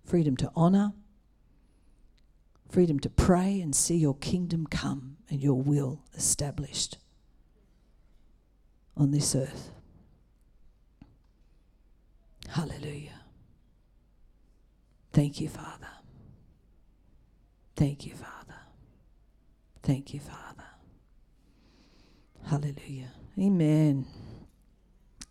freedom 0.05 0.37
to 0.39 0.51
honour, 0.57 0.93
freedom 2.69 2.99
to 3.01 3.09
pray 3.09 3.61
and 3.61 3.75
see 3.75 3.97
your 3.97 4.17
kingdom 4.17 4.67
come 4.67 5.17
and 5.31 5.41
your 5.41 5.61
will 5.61 6.03
established 6.15 6.99
on 8.97 9.13
this 9.13 9.35
earth. 9.35 9.71
Hallelujah. 12.49 13.21
Thank 15.13 15.41
you, 15.41 15.49
Father. 15.49 15.89
Thank 17.77 18.07
you, 18.07 18.15
Father. 18.15 18.55
Thank 19.83 20.13
you, 20.13 20.21
Father. 20.21 20.65
Hallelujah. 22.45 23.13
Amen. 23.39 24.07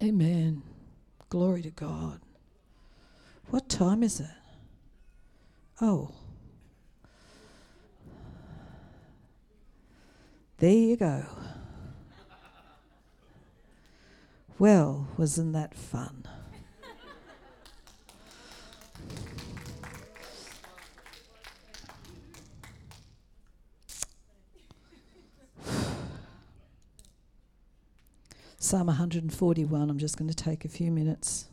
Amen. 0.02 0.62
Glory 1.30 1.62
to 1.64 1.72
God. 1.72 2.20
What 3.50 3.68
time 3.68 4.04
is 4.04 4.20
it? 4.20 4.28
Oh. 5.82 6.12
There 10.60 10.72
you 10.72 10.98
go. 10.98 11.26
Well, 14.60 15.08
wasn't 15.18 15.54
that 15.54 15.76
fun? 15.76 16.24
Psalm 28.68 28.88
141, 28.88 29.90
I'm 29.90 29.98
just 29.98 30.18
going 30.18 30.28
to 30.28 30.36
take 30.36 30.66
a 30.66 30.68
few 30.68 30.92
minutes. 30.92 31.48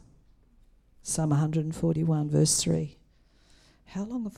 Psalm 1.05 1.31
141, 1.31 2.29
verse 2.29 2.61
3. 2.61 2.97
How 3.85 4.03
long 4.03 4.25
have. 4.25 4.37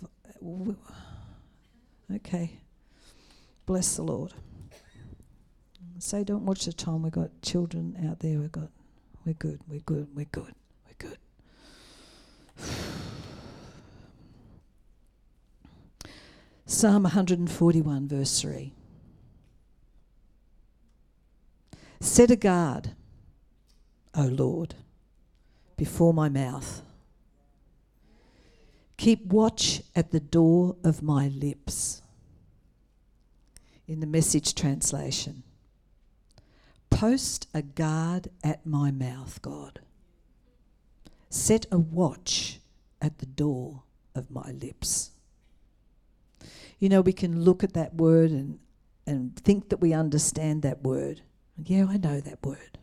Okay. 2.17 2.61
Bless 3.65 3.97
the 3.97 4.03
Lord. 4.03 4.35
Say, 6.01 6.23
don't 6.23 6.45
watch 6.45 6.67
the 6.67 6.73
time. 6.75 7.01
We've 7.01 7.11
got 7.11 7.31
children 7.41 7.97
out 8.11 8.19
there. 8.19 8.39
We've 8.39 8.53
got. 8.53 8.69
We're 9.25 9.33
good. 9.33 9.59
We're 9.67 9.81
good. 9.81 10.09
We're 10.15 10.27
good. 10.27 10.55
We're 10.87 10.97
good. 10.99 11.17
Psalm 16.67 17.05
141, 17.05 18.07
verse 18.07 18.39
3. 18.39 18.75
Set 22.07 22.31
a 22.31 22.37
guard, 22.37 22.93
O 24.15 24.23
Lord, 24.23 24.77
before 25.77 26.15
my 26.15 26.29
mouth. 26.29 26.83
Keep 28.97 29.27
watch 29.27 29.83
at 29.95 30.13
the 30.13 30.21
door 30.21 30.77
of 30.85 31.03
my 31.03 31.27
lips. 31.27 32.03
In 33.89 33.99
the 33.99 34.07
message 34.07 34.55
translation, 34.55 35.43
post 36.91 37.49
a 37.53 37.61
guard 37.61 38.29
at 38.43 38.65
my 38.65 38.93
mouth, 38.93 39.43
God. 39.43 39.81
Set 41.29 41.67
a 41.73 41.79
watch 41.79 42.61
at 43.03 43.19
the 43.19 43.27
door 43.27 43.83
of 44.15 44.31
my 44.31 44.53
lips. 44.53 45.11
You 46.79 46.89
know, 46.89 47.01
we 47.01 47.13
can 47.13 47.43
look 47.43 47.65
at 47.65 47.75
that 47.75 47.97
word 47.97 48.31
and, 48.31 48.61
and 49.09 49.37
think 49.37 49.71
that 49.71 49.81
we 49.81 49.93
understand 49.93 50.63
that 50.63 50.83
word. 50.85 51.23
Yeah, 51.65 51.87
I 51.89 51.97
know 51.97 52.21
that 52.21 52.45
word. 52.45 52.79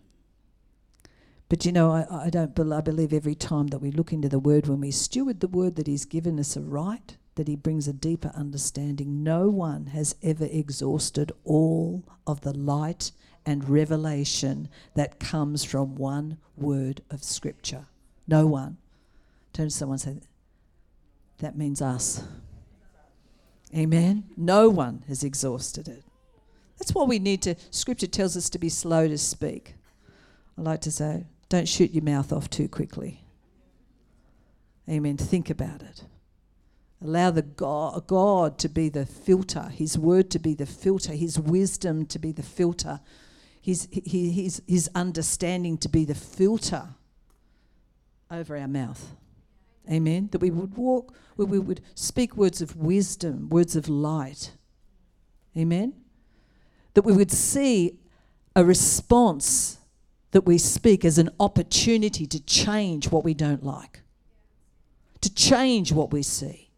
But 1.49 1.65
you 1.65 1.71
know, 1.71 1.91
I, 1.91 2.25
I 2.25 2.29
don't 2.29 2.57
I 2.73 2.81
believe 2.81 3.13
every 3.13 3.35
time 3.35 3.67
that 3.67 3.79
we 3.79 3.91
look 3.91 4.11
into 4.11 4.29
the 4.29 4.39
word, 4.39 4.67
when 4.67 4.81
we 4.81 4.91
steward 4.91 5.39
the 5.39 5.47
word 5.47 5.75
that 5.75 5.87
He's 5.87 6.05
given 6.05 6.39
us 6.39 6.57
aright, 6.57 7.17
that 7.35 7.47
He 7.47 7.55
brings 7.55 7.87
a 7.87 7.93
deeper 7.93 8.31
understanding. 8.35 9.23
No 9.23 9.49
one 9.49 9.87
has 9.87 10.15
ever 10.23 10.45
exhausted 10.49 11.31
all 11.43 12.03
of 12.25 12.41
the 12.41 12.57
light 12.57 13.11
and 13.45 13.69
revelation 13.69 14.69
that 14.95 15.19
comes 15.19 15.63
from 15.63 15.95
one 15.95 16.37
word 16.57 17.01
of 17.11 17.23
Scripture. 17.23 17.85
No 18.27 18.47
one. 18.47 18.77
Turn 19.51 19.67
to 19.67 19.71
someone 19.71 19.99
and 20.03 20.21
say, 20.21 20.27
That 21.39 21.57
means 21.57 21.81
us. 21.81 22.23
Amen. 23.75 24.23
No 24.37 24.69
one 24.69 25.03
has 25.07 25.23
exhausted 25.23 25.87
it. 25.87 26.03
That's 26.83 26.93
why 26.93 27.05
we 27.05 27.17
need 27.17 27.41
to, 27.43 27.55
Scripture 27.71 28.07
tells 28.07 28.35
us 28.35 28.49
to 28.49 28.59
be 28.59 28.67
slow 28.67 29.07
to 29.07 29.17
speak. 29.17 29.75
I 30.57 30.61
like 30.61 30.81
to 30.81 30.91
say, 30.91 31.27
don't 31.47 31.65
shoot 31.65 31.91
your 31.91 32.03
mouth 32.03 32.33
off 32.33 32.49
too 32.49 32.67
quickly. 32.67 33.23
Amen. 34.89 35.15
Think 35.15 35.49
about 35.49 35.81
it. 35.81 36.03
Allow 37.01 37.31
the 37.31 37.41
God, 37.41 38.05
God 38.07 38.57
to 38.57 38.67
be 38.67 38.89
the 38.89 39.05
filter, 39.05 39.69
His 39.69 39.97
word 39.97 40.29
to 40.31 40.39
be 40.39 40.55
the 40.55 40.65
filter, 40.65 41.13
His 41.13 41.39
wisdom 41.39 42.05
to 42.07 42.19
be 42.19 42.33
the 42.33 42.43
filter, 42.43 42.99
His, 43.61 43.87
his, 43.89 44.61
his 44.67 44.89
understanding 44.93 45.77
to 45.77 45.87
be 45.87 46.03
the 46.03 46.15
filter 46.15 46.89
over 48.29 48.57
our 48.57 48.67
mouth. 48.67 49.15
Amen. 49.89 50.27
That 50.33 50.41
we 50.41 50.51
would 50.51 50.75
walk, 50.75 51.15
we 51.37 51.59
would 51.59 51.79
speak 51.95 52.35
words 52.35 52.61
of 52.61 52.75
wisdom, 52.75 53.47
words 53.47 53.77
of 53.77 53.87
light. 53.87 54.51
Amen. 55.57 56.02
That 56.93 57.03
we 57.03 57.13
would 57.13 57.31
see 57.31 57.97
a 58.55 58.63
response 58.63 59.79
that 60.31 60.45
we 60.45 60.57
speak 60.57 61.05
as 61.05 61.17
an 61.17 61.29
opportunity 61.39 62.25
to 62.25 62.39
change 62.43 63.11
what 63.11 63.23
we 63.23 63.33
don't 63.33 63.63
like, 63.63 64.01
to 65.21 65.33
change 65.33 65.91
what 65.91 66.11
we 66.11 66.23
see. 66.23 66.71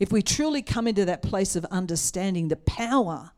If 0.00 0.10
we 0.10 0.20
truly 0.20 0.62
come 0.62 0.88
into 0.88 1.04
that 1.04 1.22
place 1.22 1.54
of 1.54 1.64
understanding 1.66 2.48
the 2.48 2.56
power 2.56 3.30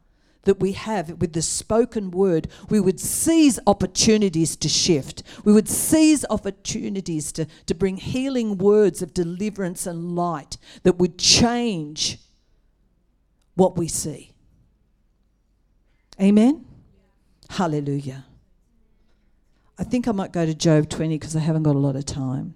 that 0.45 0.61
we 0.61 0.73
have 0.73 1.21
with 1.21 1.33
the 1.33 1.43
spoken 1.43 2.11
word, 2.11 2.49
we 2.69 2.81
would 2.81 3.01
seize 3.01 3.59
opportunities 3.67 4.57
to 4.57 4.69
shift. 4.69 5.23
We 5.45 5.53
would 5.53 5.69
seize 5.69 6.25
opportunities 6.31 7.33
to, 7.33 7.47
to 7.67 7.75
bring 7.75 7.97
healing 7.97 8.59
words 8.59 9.03
of 9.03 9.15
deliverance 9.15 9.87
and 9.87 10.17
light 10.17 10.57
that 10.83 10.97
would 10.97 11.19
change 11.19 12.19
what 13.55 13.77
we 13.77 13.89
see. 13.89 14.34
Amen? 16.21 16.65
Hallelujah. 17.51 18.25
I 19.79 19.85
think 19.85 20.07
I 20.07 20.13
might 20.13 20.33
go 20.33 20.47
to 20.47 20.55
Job 20.55 20.89
20 20.89 21.19
because 21.19 21.35
I 21.35 21.41
haven't 21.41 21.65
got 21.65 21.75
a 21.75 21.79
lot 21.79 21.97
of 21.97 22.07
time. 22.07 22.55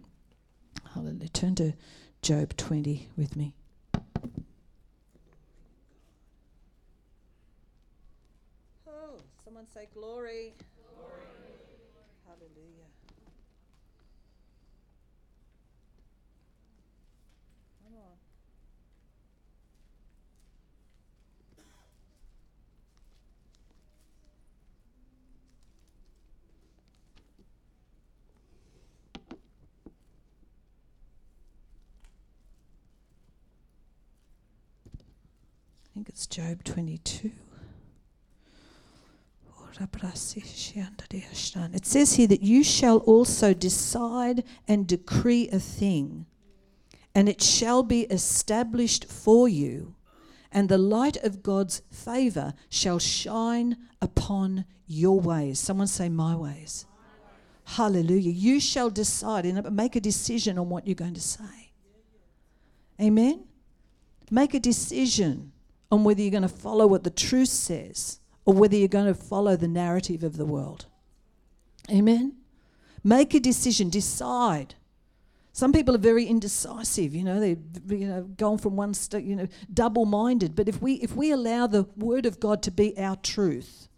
Hallelujah. 0.95 1.29
Turn 1.29 1.55
to 1.57 1.75
Job 2.23 2.57
20 2.57 3.09
with 3.17 3.35
me. 3.37 3.55
Oh, 8.87 9.19
someone 9.45 9.67
say 9.75 9.89
glory. 9.93 10.55
glory. 10.97 11.23
Hallelujah. 12.27 12.89
Come 17.85 17.95
on. 17.97 18.19
I 35.88 35.88
think 35.99 36.09
it's 36.11 36.29
Job 36.29 36.63
22. 36.63 37.33
It 41.75 41.87
says 41.87 42.15
here 42.15 42.27
that 42.29 42.41
you 42.41 42.63
shall 42.63 42.99
also 42.99 43.53
decide 43.53 44.45
and 44.69 44.87
decree 44.87 45.49
a 45.49 45.59
thing, 45.59 46.27
and 47.17 47.29
it 47.29 47.43
shall 47.43 47.83
be 47.83 48.03
established 48.03 49.11
for 49.11 49.49
you, 49.49 49.97
and 50.53 50.69
the 50.69 50.79
light 50.79 51.17
of 51.25 51.43
God's 51.43 51.83
favor 51.91 52.55
shall 52.69 53.01
shine 53.01 53.77
upon 54.01 54.67
your 54.87 55.19
ways. 55.19 55.59
Someone 55.59 55.89
say, 55.89 56.09
My 56.09 56.37
ways. 56.37 56.87
Hallelujah. 57.65 58.31
You 58.31 58.61
shall 58.61 58.89
decide 58.89 59.47
and 59.47 59.69
make 59.75 59.97
a 59.97 60.01
decision 60.01 60.59
on 60.59 60.69
what 60.69 60.87
you're 60.87 60.95
going 60.95 61.15
to 61.15 61.21
say. 61.21 61.73
Amen. 63.01 63.47
Make 64.31 64.55
a 64.55 64.61
decision 64.61 65.53
on 65.91 66.05
whether 66.05 66.21
you're 66.21 66.31
going 66.31 66.43
to 66.43 66.49
follow 66.49 66.87
what 66.87 67.05
the 67.05 67.11
truth 67.11 67.49
says 67.49 68.21
or 68.45 68.55
whether 68.55 68.77
you're 68.77 68.89
going 68.89 69.07
to 69.07 69.15
follow 69.15 69.57
the 69.57 69.69
narrative 69.69 70.23
of 70.23 70.37
the 70.37 70.45
world. 70.45 70.87
Amen? 71.91 72.35
Make 73.03 73.35
a 73.35 73.41
decision, 73.41 73.89
decide. 73.89 74.75
Some 75.53 75.73
people 75.73 75.95
are 75.95 75.99
very 75.99 76.25
indecisive, 76.27 77.15
you 77.15 77.25
know, 77.25 77.41
they're 77.41 77.99
you 77.99 78.07
know, 78.07 78.23
going 78.23 78.59
from 78.59 78.77
one 78.77 78.95
state, 78.95 79.25
you 79.25 79.35
know, 79.35 79.49
double 79.73 80.05
minded. 80.05 80.55
But 80.55 80.69
if 80.69 80.81
we, 80.81 80.95
if 80.95 81.17
we 81.17 81.33
allow 81.33 81.67
the 81.67 81.85
Word 81.97 82.27
of 82.27 82.39
God 82.39 82.63
to 82.65 82.71
be 82.71 82.97
our 82.99 83.17
truth, 83.17 83.89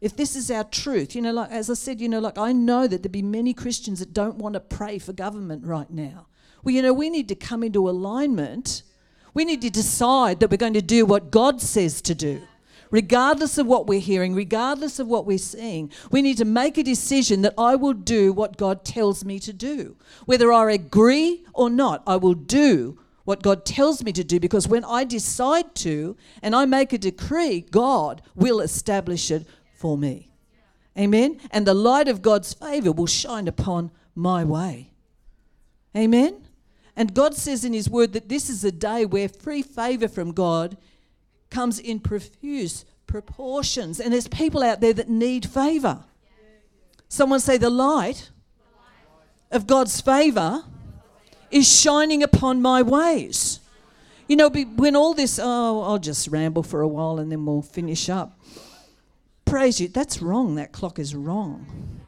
if 0.00 0.16
this 0.16 0.36
is 0.36 0.50
our 0.50 0.64
truth, 0.64 1.14
you 1.14 1.22
know, 1.22 1.32
like 1.32 1.50
as 1.50 1.70
I 1.70 1.74
said, 1.74 2.00
you 2.00 2.08
know, 2.08 2.20
like 2.20 2.36
I 2.36 2.52
know 2.52 2.86
that 2.86 3.02
there'd 3.02 3.12
be 3.12 3.22
many 3.22 3.54
Christians 3.54 4.00
that 4.00 4.12
don't 4.12 4.36
want 4.36 4.54
to 4.54 4.60
pray 4.60 4.98
for 4.98 5.12
government 5.12 5.64
right 5.64 5.90
now. 5.90 6.26
Well, 6.62 6.74
you 6.74 6.82
know, 6.82 6.92
we 6.92 7.10
need 7.10 7.28
to 7.28 7.34
come 7.34 7.62
into 7.62 7.88
alignment. 7.88 8.82
We 9.36 9.44
need 9.44 9.60
to 9.60 9.70
decide 9.70 10.40
that 10.40 10.50
we're 10.50 10.56
going 10.56 10.72
to 10.72 10.80
do 10.80 11.04
what 11.04 11.30
God 11.30 11.60
says 11.60 12.00
to 12.00 12.14
do 12.14 12.40
regardless 12.90 13.58
of 13.58 13.66
what 13.66 13.86
we're 13.86 14.00
hearing, 14.00 14.34
regardless 14.34 14.98
of 14.98 15.08
what 15.08 15.26
we're 15.26 15.36
seeing, 15.36 15.90
we 16.10 16.22
need 16.22 16.38
to 16.38 16.44
make 16.44 16.78
a 16.78 16.82
decision 16.82 17.42
that 17.42 17.52
I 17.58 17.74
will 17.74 17.92
do 17.92 18.32
what 18.32 18.56
God 18.56 18.84
tells 18.84 19.24
me 19.24 19.38
to 19.40 19.52
do. 19.52 19.96
Whether 20.24 20.52
I 20.52 20.72
agree 20.72 21.44
or 21.52 21.68
not, 21.68 22.02
I 22.06 22.16
will 22.16 22.32
do 22.32 22.98
what 23.24 23.42
God 23.42 23.66
tells 23.66 24.02
me 24.02 24.12
to 24.12 24.24
do 24.24 24.38
because 24.38 24.68
when 24.68 24.84
I 24.84 25.04
decide 25.04 25.74
to 25.74 26.16
and 26.40 26.54
I 26.54 26.64
make 26.64 26.92
a 26.92 26.98
decree, 26.98 27.66
God 27.70 28.22
will 28.34 28.60
establish 28.60 29.30
it 29.30 29.44
for 29.74 29.98
me. 29.98 30.30
Amen. 30.96 31.40
And 31.50 31.66
the 31.66 31.74
light 31.74 32.08
of 32.08 32.22
God's 32.22 32.54
favor 32.54 32.92
will 32.92 33.06
shine 33.06 33.48
upon 33.48 33.90
my 34.14 34.44
way. 34.44 34.92
Amen. 35.94 36.45
And 36.96 37.14
God 37.14 37.34
says 37.34 37.64
in 37.64 37.74
His 37.74 37.90
word 37.90 38.14
that 38.14 38.28
this 38.28 38.48
is 38.48 38.64
a 38.64 38.72
day 38.72 39.04
where 39.04 39.28
free 39.28 39.62
favor 39.62 40.08
from 40.08 40.32
God 40.32 40.76
comes 41.50 41.78
in 41.78 42.00
profuse 42.00 42.84
proportions. 43.06 44.00
And 44.00 44.12
there's 44.12 44.28
people 44.28 44.62
out 44.62 44.80
there 44.80 44.94
that 44.94 45.08
need 45.08 45.46
favor. 45.46 46.04
Someone 47.08 47.40
say, 47.40 47.58
The 47.58 47.70
light 47.70 48.30
of 49.50 49.66
God's 49.66 50.00
favor 50.00 50.64
is 51.50 51.70
shining 51.70 52.22
upon 52.22 52.62
my 52.62 52.82
ways. 52.82 53.60
You 54.28 54.36
know, 54.36 54.48
when 54.48 54.96
all 54.96 55.14
this, 55.14 55.38
oh, 55.40 55.82
I'll 55.82 55.98
just 55.98 56.26
ramble 56.28 56.64
for 56.64 56.80
a 56.80 56.88
while 56.88 57.20
and 57.20 57.30
then 57.30 57.46
we'll 57.46 57.62
finish 57.62 58.08
up. 58.08 58.40
Praise 59.44 59.80
you. 59.80 59.86
That's 59.86 60.20
wrong. 60.20 60.56
That 60.56 60.72
clock 60.72 60.98
is 60.98 61.14
wrong. 61.14 62.00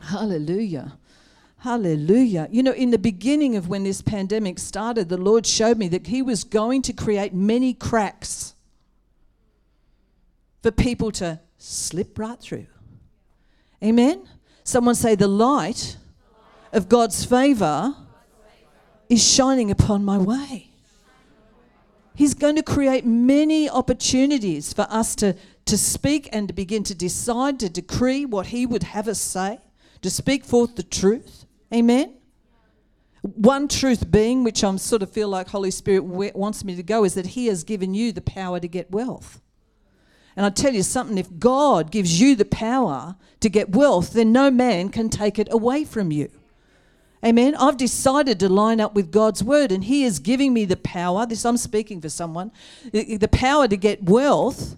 Hallelujah. 0.00 0.96
Hallelujah. 1.60 2.48
You 2.50 2.62
know, 2.62 2.72
in 2.72 2.90
the 2.90 2.98
beginning 2.98 3.54
of 3.54 3.68
when 3.68 3.84
this 3.84 4.00
pandemic 4.00 4.58
started, 4.58 5.10
the 5.10 5.18
Lord 5.18 5.46
showed 5.46 5.76
me 5.76 5.88
that 5.88 6.06
He 6.06 6.22
was 6.22 6.42
going 6.42 6.80
to 6.82 6.94
create 6.94 7.34
many 7.34 7.74
cracks 7.74 8.54
for 10.62 10.70
people 10.70 11.10
to 11.12 11.38
slip 11.58 12.18
right 12.18 12.40
through. 12.40 12.66
Amen? 13.84 14.26
Someone 14.64 14.94
say, 14.94 15.14
The 15.14 15.28
light 15.28 15.98
of 16.72 16.88
God's 16.88 17.26
favor 17.26 17.94
is 19.10 19.22
shining 19.22 19.70
upon 19.70 20.02
my 20.02 20.16
way. 20.16 20.70
He's 22.14 22.32
going 22.32 22.56
to 22.56 22.62
create 22.62 23.04
many 23.04 23.68
opportunities 23.68 24.72
for 24.72 24.86
us 24.88 25.14
to, 25.16 25.36
to 25.66 25.76
speak 25.76 26.28
and 26.32 26.48
to 26.48 26.54
begin 26.54 26.84
to 26.84 26.94
decide, 26.94 27.60
to 27.60 27.68
decree 27.68 28.24
what 28.24 28.46
He 28.46 28.64
would 28.64 28.82
have 28.82 29.08
us 29.08 29.20
say, 29.20 29.58
to 30.00 30.08
speak 30.08 30.46
forth 30.46 30.76
the 30.76 30.82
truth. 30.82 31.44
Amen? 31.72 32.14
One 33.22 33.68
truth 33.68 34.10
being, 34.10 34.44
which 34.44 34.64
I'm 34.64 34.78
sort 34.78 35.02
of 35.02 35.10
feel 35.10 35.28
like 35.28 35.48
Holy 35.48 35.70
Spirit 35.70 36.04
wants 36.04 36.64
me 36.64 36.74
to 36.74 36.82
go, 36.82 37.04
is 37.04 37.14
that 37.14 37.26
He 37.26 37.46
has 37.46 37.64
given 37.64 37.92
you 37.94 38.12
the 38.12 38.22
power 38.22 38.58
to 38.58 38.68
get 38.68 38.90
wealth. 38.90 39.40
And 40.36 40.46
I 40.46 40.50
tell 40.50 40.72
you 40.72 40.82
something 40.82 41.18
if 41.18 41.38
God 41.38 41.90
gives 41.90 42.20
you 42.20 42.34
the 42.34 42.44
power 42.44 43.16
to 43.40 43.48
get 43.48 43.70
wealth, 43.70 44.12
then 44.12 44.32
no 44.32 44.50
man 44.50 44.88
can 44.88 45.10
take 45.10 45.38
it 45.38 45.48
away 45.50 45.84
from 45.84 46.10
you. 46.10 46.30
Amen. 47.22 47.54
I've 47.56 47.76
decided 47.76 48.40
to 48.40 48.48
line 48.48 48.80
up 48.80 48.94
with 48.94 49.12
God's 49.12 49.44
word, 49.44 49.70
and 49.70 49.84
He 49.84 50.04
is 50.04 50.18
giving 50.18 50.54
me 50.54 50.64
the 50.64 50.78
power. 50.78 51.26
This 51.26 51.44
I'm 51.44 51.58
speaking 51.58 52.00
for 52.00 52.08
someone, 52.08 52.52
the 52.92 53.28
power 53.30 53.68
to 53.68 53.76
get 53.76 54.04
wealth. 54.04 54.76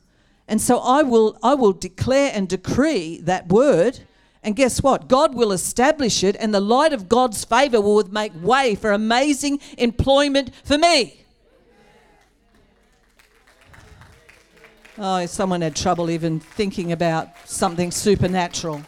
And 0.48 0.60
so 0.60 0.78
I 0.80 1.02
will, 1.02 1.38
I 1.42 1.54
will 1.54 1.72
declare 1.72 2.32
and 2.34 2.48
decree 2.48 3.20
that 3.20 3.48
word. 3.48 4.00
And 4.42 4.56
guess 4.56 4.82
what? 4.82 5.08
God 5.08 5.34
will 5.34 5.52
establish 5.52 6.24
it, 6.24 6.36
and 6.38 6.52
the 6.52 6.60
light 6.60 6.92
of 6.92 7.08
God's 7.08 7.44
favor 7.44 7.80
will 7.80 8.02
make 8.10 8.32
way 8.42 8.74
for 8.74 8.90
amazing 8.90 9.60
employment 9.78 10.52
for 10.64 10.76
me. 10.76 11.18
Oh, 14.98 15.24
someone 15.26 15.62
had 15.62 15.76
trouble 15.76 16.10
even 16.10 16.40
thinking 16.40 16.92
about 16.92 17.28
something 17.44 17.90
supernatural. 17.90 18.82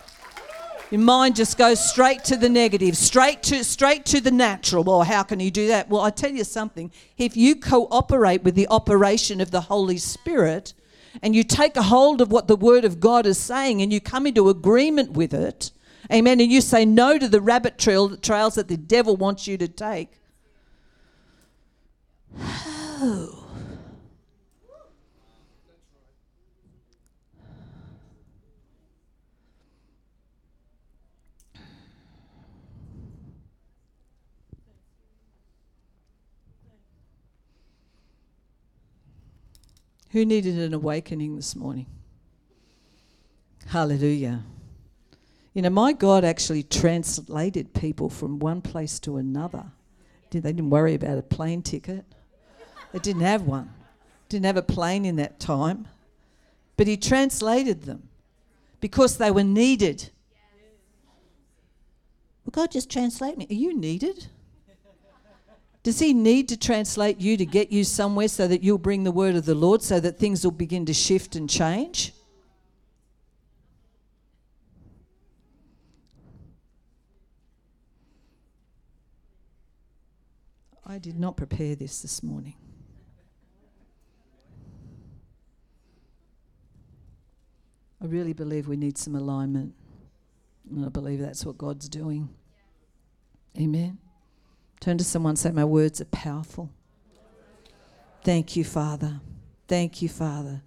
Your 0.91 1.01
mind 1.01 1.35
just 1.35 1.57
goes 1.57 1.81
straight 1.83 2.25
to 2.25 2.37
the 2.37 2.49
negative, 2.49 2.97
straight 2.97 3.43
to 3.45 3.65
straight 3.65 4.05
to 4.07 4.21
the 4.21 4.31
natural. 4.31 4.85
Well, 4.85 5.03
how 5.03 5.23
can 5.23 5.41
you 5.41 5.51
do 5.51 5.69
that? 5.69 5.89
Well, 5.89 6.03
I 6.03 6.11
tell 6.11 6.31
you 6.31 6.45
something. 6.45 6.93
If 7.17 7.37
you 7.37 7.57
cooperate 7.57 8.45
with 8.45 8.55
the 8.55 8.69
operation 8.69 9.41
of 9.41 9.51
the 9.51 9.63
Holy 9.63 9.99
Spirit, 9.99 10.75
and 11.23 11.35
you 11.35 11.45
take 11.45 11.77
a 11.77 11.83
hold 11.83 12.21
of 12.21 12.31
what 12.31 12.49
the 12.49 12.57
Word 12.57 12.85
of 12.85 13.01
God 13.01 13.27
is 13.27 13.39
saying 13.39 13.83
and 13.83 13.93
you 13.93 14.01
come 14.01 14.27
into 14.27 14.49
agreement 14.49 15.13
with 15.13 15.33
it, 15.35 15.71
amen, 16.13 16.41
and 16.41 16.51
you 16.51 16.61
say 16.61 16.85
no 16.85 17.19
to 17.19 17.29
the 17.29 17.41
rabbit 17.41 17.79
trail, 17.79 18.17
trails 18.17 18.55
that 18.55 18.69
the 18.69 18.77
devil 18.77 19.17
wants 19.17 19.47
you 19.47 19.57
to 19.59 19.69
take. 19.69 20.21
Oh. 22.97 23.44
Who 40.15 40.25
needed 40.25 40.57
an 40.61 40.73
awakening 40.73 41.35
this 41.35 41.57
morning? 41.57 41.87
Hallelujah. 43.67 44.45
You 45.53 45.63
know, 45.63 45.71
my 45.71 45.93
God 45.93 46.25
actually 46.25 46.63
translated 46.63 47.75
people 47.75 48.09
from 48.09 48.39
one 48.39 48.63
place 48.63 49.01
to 49.01 49.17
another. 49.17 49.65
They 50.31 50.39
didn't 50.39 50.71
worry 50.71 50.95
about 50.95 51.19
a 51.19 51.23
plane 51.23 51.63
ticket. 51.63 52.05
they 52.93 53.01
didn't 53.01 53.23
have 53.23 53.43
one. 53.43 53.75
Didn't 54.29 54.47
have 54.47 54.57
a 54.57 54.63
plane 54.63 55.05
in 55.05 55.17
that 55.17 55.41
time. 55.41 55.89
But 56.77 56.87
he 56.87 56.97
translated 56.97 57.83
them 57.83 58.09
because 58.79 59.19
they 59.19 59.33
were 59.33 59.43
needed. 59.43 60.11
Well, 62.45 62.53
God 62.53 62.71
just 62.71 62.89
translate 62.89 63.37
me. 63.37 63.49
Are 63.51 63.55
you 63.55 63.77
needed? 63.77 64.29
Does 65.85 65.99
he 65.99 66.15
need 66.15 66.49
to 66.49 66.57
translate 66.57 67.21
you 67.21 67.37
to 67.37 67.45
get 67.45 67.71
you 67.71 67.85
somewhere 67.85 68.29
so 68.29 68.49
that 68.49 68.63
you'll 68.65 68.79
bring 68.79 69.05
the 69.05 69.13
word 69.13 69.37
of 69.37 69.45
the 69.45 69.55
Lord 69.55 69.83
so 69.83 70.01
that 70.01 70.19
things 70.19 70.43
will 70.43 70.51
begin 70.51 70.87
to 70.87 70.95
shift 70.95 71.37
and 71.37 71.49
change? 71.49 72.15
I 80.87 80.97
did 80.97 81.21
not 81.21 81.37
prepare 81.37 81.75
this 81.75 82.01
this 82.01 82.23
morning. 82.23 82.55
I 88.01 88.07
really 88.07 88.33
believe 88.33 88.69
we 88.69 88.77
need 88.79 88.97
some 88.97 89.15
alignment. 89.15 89.75
And 90.71 90.87
I 90.87 90.89
believe 90.89 91.21
that's 91.21 91.45
what 91.45 91.59
God's 91.59 91.91
doing. 91.91 92.31
Amen. 93.59 93.99
Turn 94.85 94.99
to 94.99 95.05
someone 95.05 95.31
and 95.31 95.39
say, 95.39 95.51
My 95.51 95.65
words 95.65 96.03
are 96.03 96.05
powerful. 96.05 96.69
Thank 98.23 98.55
you, 98.55 98.65
Father. 98.65 99.19
Thank 99.67 100.03
you, 100.03 100.11
Father. 100.11 100.61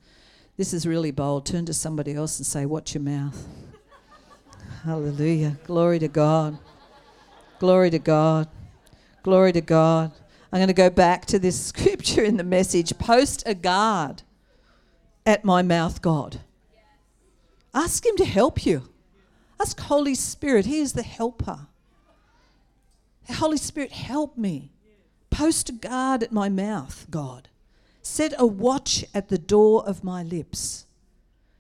This 0.57 0.73
is 0.73 0.87
really 0.87 1.11
bold. 1.11 1.45
Turn 1.45 1.67
to 1.67 1.73
somebody 1.75 2.15
else 2.15 2.39
and 2.39 2.45
say, 2.47 2.65
Watch 2.65 2.95
your 2.95 3.03
mouth. 3.03 3.47
Hallelujah. 4.83 5.59
Glory 5.65 5.99
to 5.99 6.07
God. 6.07 6.57
Glory 7.59 7.91
to 7.91 7.99
God. 7.99 8.47
Glory 9.21 9.51
to 9.51 9.61
God. 9.61 10.11
I'm 10.51 10.57
going 10.57 10.67
to 10.67 10.73
go 10.73 10.89
back 10.89 11.27
to 11.27 11.37
this 11.37 11.63
scripture 11.67 12.23
in 12.23 12.37
the 12.37 12.43
message 12.43 12.97
post 12.97 13.43
a 13.45 13.53
guard 13.53 14.23
at 15.27 15.45
my 15.45 15.61
mouth, 15.61 16.01
God. 16.01 16.39
Ask 17.71 18.03
Him 18.03 18.17
to 18.17 18.25
help 18.25 18.65
you. 18.65 18.89
Ask 19.59 19.79
Holy 19.79 20.15
Spirit. 20.15 20.65
He 20.65 20.79
is 20.79 20.93
the 20.93 21.03
helper. 21.03 21.67
Holy 23.35 23.57
Spirit, 23.57 23.91
help 23.91 24.37
me. 24.37 24.71
Post 25.29 25.69
a 25.69 25.73
guard 25.73 26.23
at 26.23 26.31
my 26.31 26.49
mouth, 26.49 27.05
God. 27.09 27.49
Set 28.01 28.33
a 28.37 28.47
watch 28.47 29.03
at 29.13 29.29
the 29.29 29.37
door 29.37 29.85
of 29.85 30.03
my 30.03 30.23
lips. 30.23 30.85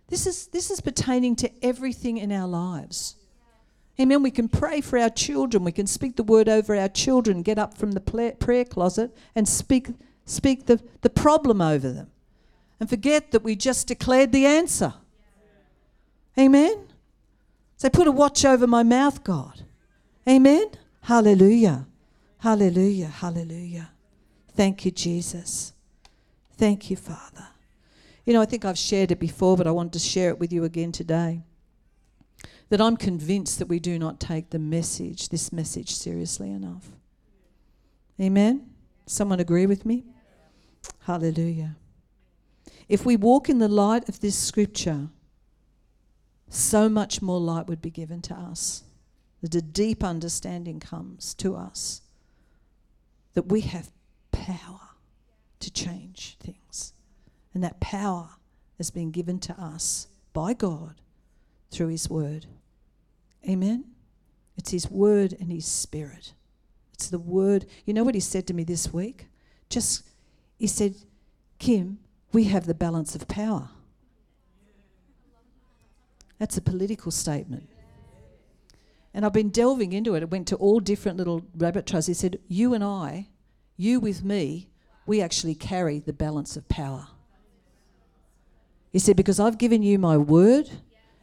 This 0.07 0.25
is, 0.25 0.47
this 0.47 0.71
is 0.71 0.79
pertaining 0.79 1.35
to 1.37 1.51
everything 1.61 2.17
in 2.17 2.31
our 2.31 2.47
lives. 2.47 3.15
Amen. 3.99 4.23
We 4.23 4.31
can 4.31 4.47
pray 4.47 4.81
for 4.81 4.97
our 4.97 5.09
children. 5.09 5.63
We 5.63 5.71
can 5.71 5.87
speak 5.87 6.15
the 6.15 6.23
word 6.23 6.47
over 6.47 6.75
our 6.75 6.87
children, 6.87 7.41
get 7.41 7.59
up 7.59 7.77
from 7.77 7.91
the 7.91 7.99
prayer 7.99 8.65
closet 8.65 9.15
and 9.35 9.47
speak, 9.47 9.89
speak 10.25 10.67
the, 10.67 10.81
the 11.01 11.09
problem 11.09 11.61
over 11.61 11.91
them. 11.91 12.11
And 12.79 12.89
forget 12.89 13.31
that 13.31 13.43
we 13.43 13.55
just 13.55 13.87
declared 13.87 14.31
the 14.31 14.45
answer. 14.45 14.93
Amen. 16.39 16.87
Say, 17.77 17.89
put 17.89 18.07
a 18.07 18.11
watch 18.11 18.45
over 18.45 18.67
my 18.67 18.83
mouth, 18.83 19.23
God. 19.23 19.63
Amen. 20.29 20.67
Hallelujah. 21.07 21.87
Hallelujah. 22.39 23.07
Hallelujah. 23.07 23.91
Thank 24.53 24.83
you, 24.83 24.91
Jesus. 24.91 25.71
Thank 26.57 26.89
you, 26.89 26.97
Father. 26.97 27.47
You 28.25 28.33
know, 28.33 28.41
I 28.41 28.45
think 28.45 28.65
I've 28.65 28.77
shared 28.77 29.11
it 29.11 29.17
before, 29.17 29.55
but 29.55 29.67
I 29.67 29.71
want 29.71 29.93
to 29.93 29.99
share 29.99 30.31
it 30.31 30.37
with 30.37 30.51
you 30.51 30.65
again 30.65 30.91
today. 30.91 31.43
That 32.67 32.81
I'm 32.81 32.97
convinced 32.97 33.57
that 33.59 33.69
we 33.69 33.79
do 33.79 33.97
not 33.97 34.19
take 34.19 34.49
the 34.49 34.59
message, 34.59 35.29
this 35.29 35.53
message, 35.53 35.95
seriously 35.95 36.51
enough. 36.51 36.89
Amen? 38.19 38.69
Someone 39.05 39.39
agree 39.39 39.65
with 39.65 39.85
me? 39.85 40.03
Hallelujah. 41.03 41.77
If 42.89 43.05
we 43.05 43.15
walk 43.15 43.47
in 43.47 43.59
the 43.59 43.69
light 43.69 44.09
of 44.09 44.19
this 44.19 44.37
scripture, 44.37 45.07
so 46.49 46.89
much 46.89 47.21
more 47.21 47.39
light 47.39 47.67
would 47.67 47.81
be 47.81 47.91
given 47.91 48.21
to 48.23 48.33
us 48.33 48.83
that 49.47 49.55
a 49.55 49.61
deep 49.61 50.03
understanding 50.03 50.79
comes 50.79 51.33
to 51.35 51.55
us 51.55 52.01
that 53.33 53.47
we 53.47 53.61
have 53.61 53.91
power 54.31 54.79
to 55.59 55.71
change 55.71 56.37
things. 56.39 56.93
And 57.53 57.63
that 57.63 57.79
power 57.79 58.29
has 58.77 58.91
been 58.91 59.11
given 59.11 59.39
to 59.39 59.53
us 59.53 60.07
by 60.33 60.53
God 60.53 60.95
through 61.71 61.87
His 61.87 62.09
Word. 62.09 62.45
Amen? 63.47 63.85
It's 64.57 64.71
His 64.71 64.89
Word 64.89 65.35
and 65.39 65.51
His 65.51 65.65
Spirit. 65.65 66.33
It's 66.93 67.09
the 67.09 67.19
Word. 67.19 67.65
You 67.85 67.93
know 67.93 68.03
what 68.03 68.15
He 68.15 68.21
said 68.21 68.47
to 68.47 68.53
me 68.53 68.63
this 68.63 68.91
week? 68.91 69.27
Just, 69.69 70.03
He 70.57 70.67
said, 70.67 70.95
Kim, 71.59 71.99
we 72.31 72.45
have 72.45 72.65
the 72.65 72.73
balance 72.73 73.15
of 73.15 73.27
power. 73.27 73.69
That's 76.37 76.57
a 76.57 76.61
political 76.61 77.11
statement. 77.11 77.69
And 79.17 79.25
I've 79.25 79.33
been 79.33 79.49
delving 79.49 79.93
into 79.93 80.13
it. 80.13 80.21
It 80.21 80.29
went 80.29 80.47
to 80.49 80.55
all 80.57 80.79
different 80.79 81.17
little 81.17 81.43
rabbit 81.55 81.87
trails. 81.87 82.05
He 82.05 82.13
said, 82.13 82.37
You 82.47 82.75
and 82.75 82.83
I, 82.83 83.29
you 83.75 83.99
with 83.99 84.23
me, 84.23 84.69
we 85.07 85.23
actually 85.23 85.55
carry 85.55 85.97
the 85.97 86.13
balance 86.13 86.55
of 86.55 86.69
power. 86.69 87.07
He 88.91 88.99
said, 88.99 89.15
Because 89.15 89.39
I've 89.39 89.57
given 89.57 89.81
you 89.81 89.97
my 89.97 90.17
word 90.17 90.69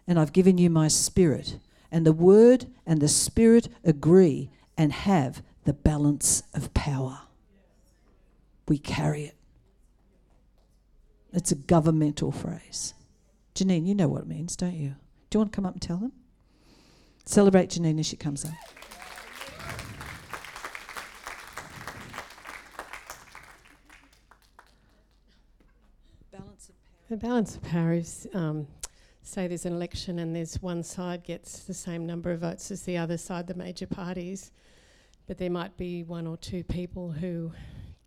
and 0.08 0.18
I've 0.18 0.32
given 0.32 0.58
you 0.58 0.70
my 0.70 0.88
spirit. 0.88 1.60
And 1.92 2.04
the 2.04 2.12
word 2.12 2.66
and 2.84 3.00
the 3.00 3.06
spirit 3.06 3.68
agree 3.84 4.50
and 4.76 4.92
have 4.92 5.44
the 5.62 5.72
balance 5.72 6.42
of 6.52 6.74
power. 6.74 7.20
We 8.66 8.76
carry 8.76 9.22
it. 9.22 9.36
It's 11.32 11.52
a 11.52 11.54
governmental 11.54 12.32
phrase. 12.32 12.92
Janine, 13.54 13.86
you 13.86 13.94
know 13.94 14.08
what 14.08 14.22
it 14.22 14.26
means, 14.26 14.56
don't 14.56 14.74
you? 14.74 14.96
Do 15.30 15.36
you 15.36 15.38
want 15.38 15.52
to 15.52 15.56
come 15.56 15.66
up 15.66 15.74
and 15.74 15.82
tell 15.82 15.98
them? 15.98 16.10
Celebrate 17.24 17.70
Janine 17.70 17.98
as 17.98 18.06
she 18.06 18.16
comes 18.16 18.44
up. 18.44 18.52
The 27.10 27.18
balance 27.18 27.54
of 27.54 27.62
power 27.62 27.92
is 27.92 28.26
um, 28.34 28.66
say 29.22 29.46
there's 29.46 29.66
an 29.66 29.72
election 29.72 30.18
and 30.18 30.34
there's 30.34 30.60
one 30.60 30.82
side 30.82 31.22
gets 31.22 31.60
the 31.60 31.74
same 31.74 32.06
number 32.06 32.32
of 32.32 32.40
votes 32.40 32.70
as 32.70 32.82
the 32.82 32.96
other 32.96 33.16
side, 33.16 33.46
the 33.46 33.54
major 33.54 33.86
parties, 33.86 34.50
but 35.26 35.38
there 35.38 35.50
might 35.50 35.76
be 35.76 36.02
one 36.02 36.26
or 36.26 36.36
two 36.36 36.64
people 36.64 37.12
who 37.12 37.52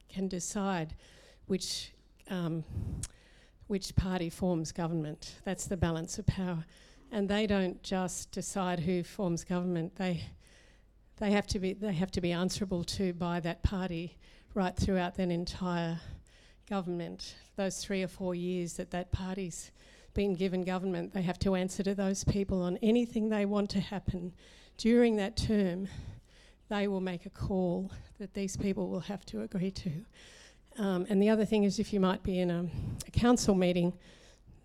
can 0.10 0.28
decide 0.28 0.94
which 1.46 1.94
um, 2.30 2.64
which 3.68 3.96
party 3.96 4.30
forms 4.30 4.72
government. 4.72 5.36
That's 5.46 5.68
the 5.68 5.78
balance 5.78 6.20
of 6.20 6.26
power 6.26 6.66
and 7.12 7.30
they 7.30 7.48
don't 7.48 7.82
just 7.84 8.32
decide 8.32 8.82
who 8.82 9.04
forms 9.04 9.44
government. 9.44 9.96
They 9.96 10.26
they 11.18 11.32
have 11.32 11.48
to 11.48 11.60
be 11.60 11.74
they 11.74 11.94
have 11.94 12.12
to 12.12 12.22
be 12.22 12.32
answerable 12.32 12.84
to 12.84 13.14
by 13.14 13.40
that 13.40 13.64
party 13.64 14.18
right 14.54 14.76
throughout 14.76 15.16
that 15.16 15.30
entire 15.30 16.00
government. 16.70 17.36
Those 17.56 17.84
three 17.84 18.04
or 18.04 18.08
four 18.08 18.36
years 18.36 18.74
that 18.74 18.92
that 18.92 19.12
party's 19.12 19.72
been 20.14 20.34
given 20.34 20.64
government, 20.64 21.14
they 21.14 21.22
have 21.22 21.40
to 21.40 21.56
answer 21.56 21.84
to 21.84 21.94
those 21.94 22.24
people 22.24 22.62
on 22.62 22.78
anything 22.78 23.30
they 23.30 23.46
want 23.46 23.70
to 23.70 23.80
happen 23.80 24.34
during 24.78 25.16
that 25.18 25.38
term. 25.38 25.88
They 26.70 26.88
will 26.88 27.02
make 27.02 27.26
a 27.26 27.30
call 27.30 27.92
that 28.20 28.34
these 28.34 28.58
people 28.58 28.90
will 28.90 29.02
have 29.02 29.26
to 29.28 29.42
agree 29.42 29.72
to. 29.72 29.92
Um, 30.78 31.06
and 31.10 31.22
the 31.22 31.30
other 31.30 31.46
thing 31.46 31.64
is, 31.64 31.80
if 31.80 31.94
you 31.94 32.00
might 32.00 32.24
be 32.24 32.40
in 32.40 32.52
a, 32.52 32.66
a 33.08 33.12
council 33.12 33.56
meeting 33.56 33.94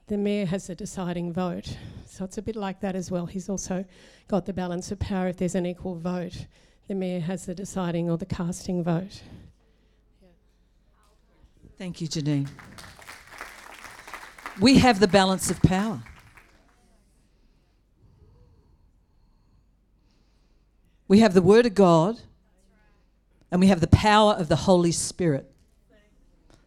the 0.06 0.16
mayor 0.16 0.46
has 0.46 0.68
a 0.68 0.74
deciding 0.74 1.32
vote. 1.32 1.76
So 2.06 2.24
it's 2.24 2.38
a 2.38 2.42
bit 2.42 2.56
like 2.56 2.80
that 2.80 2.94
as 2.94 3.10
well. 3.10 3.26
He's 3.26 3.48
also 3.48 3.84
got 4.28 4.46
the 4.46 4.52
balance 4.52 4.90
of 4.90 4.98
power 4.98 5.28
if 5.28 5.36
there's 5.36 5.54
an 5.54 5.66
equal 5.66 5.94
vote. 5.94 6.46
The 6.88 6.94
mayor 6.94 7.20
has 7.20 7.46
the 7.46 7.54
deciding 7.54 8.10
or 8.10 8.18
the 8.18 8.26
casting 8.26 8.82
vote. 8.82 9.22
Thank 11.78 12.00
you, 12.00 12.08
Janine. 12.08 12.48
We 14.60 14.78
have 14.78 15.00
the 15.00 15.08
balance 15.08 15.50
of 15.50 15.60
power. 15.62 16.02
We 21.08 21.20
have 21.20 21.34
the 21.34 21.42
Word 21.42 21.66
of 21.66 21.74
God 21.74 22.20
and 23.50 23.60
we 23.60 23.66
have 23.68 23.80
the 23.80 23.86
power 23.86 24.32
of 24.32 24.48
the 24.48 24.56
Holy 24.56 24.92
Spirit 24.92 25.51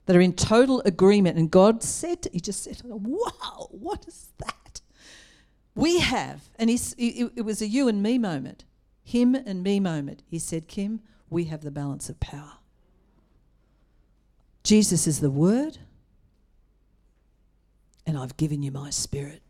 that 0.06 0.16
are 0.16 0.22
in 0.22 0.34
total 0.34 0.82
agreement. 0.86 1.38
And 1.38 1.50
God 1.50 1.84
said, 1.84 2.28
He 2.32 2.40
just 2.40 2.64
said, 2.64 2.82
Wow, 2.84 3.70
what 3.72 4.06
is 4.08 4.30
that? 4.38 4.82
We 5.76 6.00
have, 6.00 6.50
and 6.58 6.70
it, 6.70 6.96
it 6.98 7.44
was 7.44 7.62
a 7.62 7.68
you 7.68 7.90
and 7.90 8.02
me 8.02 8.18
moment, 8.18 8.64
him 9.04 9.36
and 9.36 9.62
me 9.62 9.82
moment. 9.82 10.24
He 10.26 10.40
said, 10.40 10.68
Kim, 10.70 11.02
we 11.30 11.46
have 11.46 11.62
the 11.62 11.72
balance 11.72 12.10
of 12.10 12.20
power. 12.22 12.60
Jesus 14.64 15.06
is 15.06 15.20
the 15.20 15.30
Word, 15.30 15.80
and 18.06 18.18
I've 18.18 18.38
given 18.38 18.64
you 18.64 18.72
my 18.72 18.90
Spirit. 18.90 19.42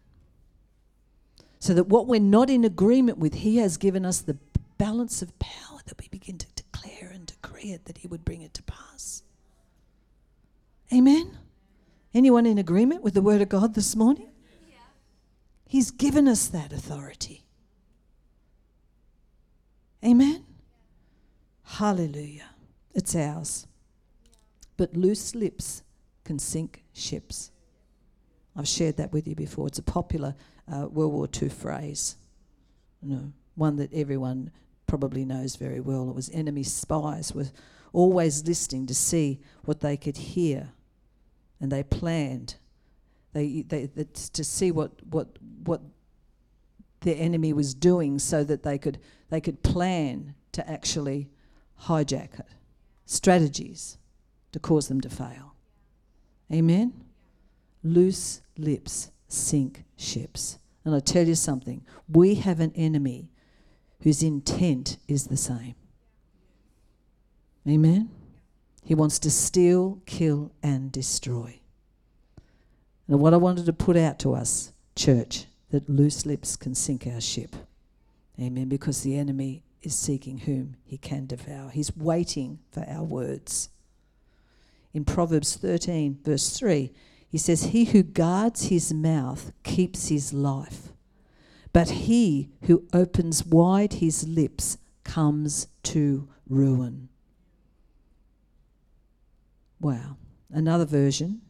So 1.60 1.74
that 1.74 1.86
what 1.88 2.08
we're 2.08 2.20
not 2.20 2.50
in 2.50 2.66
agreement 2.66 3.18
with, 3.18 3.36
He 3.36 3.58
has 3.58 3.78
given 3.78 4.06
us 4.06 4.20
the 4.22 4.38
balance 4.78 5.22
of 5.22 5.38
power 5.40 5.80
that 5.86 6.02
we 6.02 6.08
begin 6.10 6.38
to 6.40 6.48
declare 6.56 7.12
and 7.12 7.28
decree 7.28 7.72
it, 7.72 7.86
that 7.86 8.00
He 8.00 8.08
would 8.08 8.26
bring 8.26 8.42
it 8.42 8.54
to 8.56 8.64
pass. 8.64 9.24
Amen? 10.94 11.38
Anyone 12.14 12.46
in 12.46 12.58
agreement 12.58 13.04
with 13.04 13.14
the 13.14 13.22
Word 13.22 13.42
of 13.42 13.50
God 13.50 13.74
this 13.74 13.96
morning? 13.96 14.30
Yeah. 14.70 14.78
He's 15.68 15.92
given 15.92 16.28
us 16.28 16.48
that 16.48 16.72
authority. 16.72 17.46
Amen? 20.04 20.46
Hallelujah. 21.64 22.50
It's 22.94 23.16
ours. 23.16 23.68
But 24.78 24.96
loose 24.96 25.34
lips 25.34 25.84
can 26.24 26.40
sink 26.40 26.84
ships. 26.94 27.52
I've 28.56 28.68
shared 28.68 28.98
that 28.98 29.12
with 29.12 29.28
you 29.28 29.36
before. 29.36 29.68
It's 29.68 29.80
a 29.80 29.84
popular 29.84 30.36
uh, 30.72 30.88
World 30.88 31.14
War 31.14 31.28
II 31.42 31.50
phrase, 31.50 32.16
you 33.02 33.10
know, 33.10 33.34
one 33.56 33.76
that 33.78 33.94
everyone 33.94 34.52
probably 34.88 35.26
knows 35.26 35.56
very 35.56 35.80
well. 35.80 36.10
It 36.10 36.16
was 36.16 36.30
enemy 36.34 36.64
spies 36.64 37.34
were 37.34 37.48
always 37.96 38.46
listening 38.46 38.86
to 38.88 38.96
see 38.96 39.40
what 39.64 39.80
they 39.80 39.98
could 39.98 40.18
hear, 40.18 40.70
and 41.60 41.72
they 41.72 41.84
planned. 41.84 42.56
They, 43.34 43.64
they, 43.64 43.90
to 44.34 44.44
see 44.44 44.72
what 44.72 44.92
what 45.10 45.28
what 45.64 45.82
the 47.02 47.14
enemy 47.14 47.54
was 47.54 47.74
doing, 47.74 48.20
so 48.20 48.44
that 48.44 48.64
they 48.64 48.78
could 48.78 49.00
they 49.30 49.42
could 49.42 49.64
plan 49.64 50.36
to 50.52 50.70
actually 50.70 51.30
hijack 51.84 52.40
it. 52.40 52.48
Strategies 53.06 53.98
to 54.52 54.60
cause 54.60 54.88
them 54.88 55.02
to 55.02 55.10
fail. 55.10 55.56
Amen. 56.52 56.94
Loose 57.84 58.42
lips 58.58 59.12
sink 59.28 59.84
ships. 59.98 60.58
And 60.84 60.96
I 60.96 61.00
tell 61.00 61.28
you 61.28 61.36
something, 61.36 61.84
we 62.08 62.36
have 62.36 62.60
an 62.60 62.72
enemy 62.76 63.32
whose 64.02 64.22
intent 64.22 64.98
is 65.08 65.28
the 65.28 65.38
same. 65.38 65.76
Amen? 67.68 68.10
He 68.84 68.94
wants 68.94 69.18
to 69.20 69.32
steal, 69.32 70.02
kill, 70.06 70.52
and 70.62 70.92
destroy. 70.92 71.60
And 73.08 73.20
what 73.20 73.34
I 73.34 73.38
wanted 73.38 73.66
to 73.66 73.74
put 73.74 73.98
out 73.98 74.20
to 74.20 74.36
us, 74.36 74.72
church, 74.96 75.46
that 75.70 75.90
loose 75.90 76.26
lips 76.26 76.56
can 76.56 76.76
sink 76.76 77.08
our 77.08 77.22
ship. 77.22 77.56
Amen. 78.40 78.70
Because 78.70 79.02
the 79.02 79.18
enemy 79.18 79.64
is 79.82 79.96
seeking 79.96 80.40
whom 80.40 80.76
he 80.84 80.98
can 80.98 81.26
devour. 81.26 81.70
He's 81.70 81.96
waiting 81.96 82.60
for 82.72 82.86
our 82.88 83.04
words. 83.04 83.70
In 84.94 85.06
Proverbs 85.06 85.56
13, 85.56 86.20
verse 86.24 86.58
3, 86.58 86.92
he 87.28 87.38
says, 87.38 87.66
He 87.66 87.86
who 87.86 88.04
guards 88.04 88.66
his 88.66 88.94
mouth 88.94 89.52
keeps 89.64 90.08
his 90.08 90.32
life, 90.32 90.94
but 91.74 91.90
he 91.90 92.50
who 92.64 92.86
opens 92.94 93.46
wide 93.46 93.94
his 93.94 94.28
lips 94.28 94.78
comes 95.04 95.68
to 95.84 96.30
ruin. 96.48 97.10
Wow. 99.80 100.18
Another 100.52 100.86
version 100.86 101.42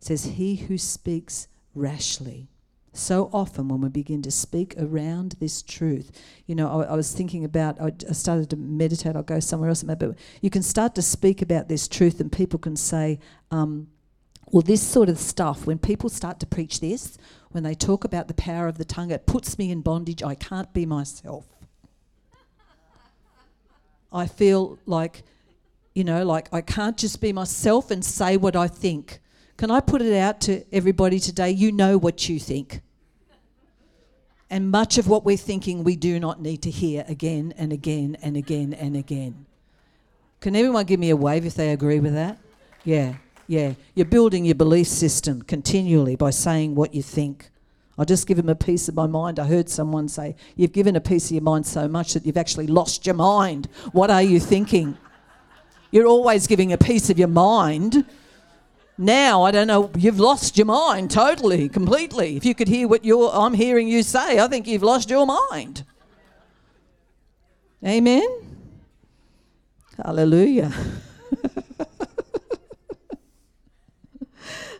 says, 0.00 0.24
He 0.24 0.56
who 0.56 0.78
speaks 0.78 1.48
rashly. 1.74 2.48
So 2.94 3.30
often, 3.32 3.68
when 3.68 3.80
we 3.80 3.88
begin 3.88 4.20
to 4.22 4.30
speak 4.30 4.74
around 4.78 5.36
this 5.40 5.62
truth, 5.62 6.10
you 6.46 6.54
know, 6.54 6.82
I, 6.82 6.92
I 6.92 6.94
was 6.94 7.14
thinking 7.14 7.44
about, 7.44 7.80
I, 7.80 7.92
I, 8.08 8.12
started 8.12 8.50
to 8.50 8.56
meditate, 8.56 9.16
I'll 9.16 9.22
go 9.22 9.40
somewhere 9.40 9.70
else, 9.70 9.82
but 9.82 10.14
you 10.42 10.50
can 10.50 10.62
start 10.62 10.94
to 10.96 11.02
speak 11.02 11.40
about 11.40 11.68
this 11.68 11.88
truth, 11.88 12.20
and 12.20 12.30
people 12.30 12.58
can 12.58 12.76
say, 12.76 13.18
um, 13.50 13.88
well, 14.50 14.60
this 14.60 14.82
sort 14.82 15.08
of 15.08 15.18
stuff, 15.18 15.66
when 15.66 15.78
people 15.78 16.10
start 16.10 16.38
to 16.40 16.46
preach 16.46 16.80
this, 16.80 17.16
when 17.52 17.62
they 17.62 17.74
talk 17.74 18.04
about 18.04 18.28
the 18.28 18.34
power 18.34 18.68
of 18.68 18.76
the 18.76 18.84
tongue, 18.84 19.10
it 19.10 19.26
puts 19.26 19.58
me 19.58 19.70
in 19.70 19.80
bondage. 19.80 20.22
I 20.22 20.34
can't 20.34 20.72
be 20.74 20.84
myself. 20.84 21.46
I 24.12 24.26
feel 24.26 24.78
like, 24.84 25.22
you 25.94 26.04
know, 26.04 26.24
like 26.24 26.48
I 26.52 26.60
can't 26.60 26.96
just 26.96 27.20
be 27.20 27.32
myself 27.32 27.90
and 27.90 28.04
say 28.04 28.36
what 28.36 28.56
I 28.56 28.68
think. 28.68 29.20
Can 29.56 29.70
I 29.70 29.80
put 29.80 30.02
it 30.02 30.16
out 30.16 30.40
to 30.42 30.64
everybody 30.72 31.18
today? 31.18 31.50
You 31.50 31.72
know 31.72 31.98
what 31.98 32.28
you 32.28 32.38
think. 32.38 32.80
And 34.50 34.70
much 34.70 34.98
of 34.98 35.08
what 35.08 35.24
we're 35.24 35.36
thinking, 35.36 35.82
we 35.82 35.96
do 35.96 36.20
not 36.20 36.40
need 36.40 36.62
to 36.62 36.70
hear 36.70 37.04
again 37.08 37.54
and 37.56 37.72
again 37.72 38.16
and 38.22 38.36
again 38.36 38.74
and 38.74 38.96
again. 38.96 39.46
Can 40.40 40.56
everyone 40.56 40.84
give 40.84 41.00
me 41.00 41.10
a 41.10 41.16
wave 41.16 41.46
if 41.46 41.54
they 41.54 41.70
agree 41.70 42.00
with 42.00 42.14
that? 42.14 42.38
Yeah. 42.84 43.14
Yeah, 43.46 43.74
you're 43.94 44.06
building 44.06 44.44
your 44.44 44.54
belief 44.54 44.86
system 44.86 45.42
continually 45.42 46.16
by 46.16 46.30
saying 46.30 46.74
what 46.74 46.94
you 46.94 47.02
think. 47.02 47.50
I'll 47.98 48.06
just 48.06 48.26
give 48.26 48.38
him 48.38 48.48
a 48.48 48.54
piece 48.54 48.88
of 48.88 48.94
my 48.94 49.06
mind. 49.06 49.38
I 49.38 49.44
heard 49.46 49.68
someone 49.68 50.08
say, 50.08 50.36
You've 50.56 50.72
given 50.72 50.96
a 50.96 51.00
piece 51.00 51.26
of 51.26 51.32
your 51.32 51.42
mind 51.42 51.66
so 51.66 51.86
much 51.86 52.14
that 52.14 52.24
you've 52.24 52.38
actually 52.38 52.66
lost 52.66 53.04
your 53.04 53.14
mind. 53.14 53.68
What 53.92 54.10
are 54.10 54.22
you 54.22 54.40
thinking? 54.40 54.96
You're 55.92 56.06
always 56.06 56.48
giving 56.48 56.72
a 56.72 56.78
piece 56.78 57.10
of 57.10 57.18
your 57.18 57.28
mind. 57.28 58.06
Now, 58.96 59.42
I 59.42 59.50
don't 59.50 59.66
know, 59.66 59.90
you've 59.96 60.18
lost 60.18 60.56
your 60.56 60.64
mind 60.66 61.10
totally, 61.10 61.68
completely. 61.68 62.36
If 62.36 62.46
you 62.46 62.54
could 62.54 62.68
hear 62.68 62.88
what 62.88 63.04
you're, 63.04 63.30
I'm 63.32 63.52
hearing 63.54 63.88
you 63.88 64.02
say, 64.02 64.38
I 64.38 64.48
think 64.48 64.66
you've 64.66 64.82
lost 64.82 65.10
your 65.10 65.26
mind. 65.26 65.84
Amen? 67.84 68.26
Hallelujah. 70.02 70.72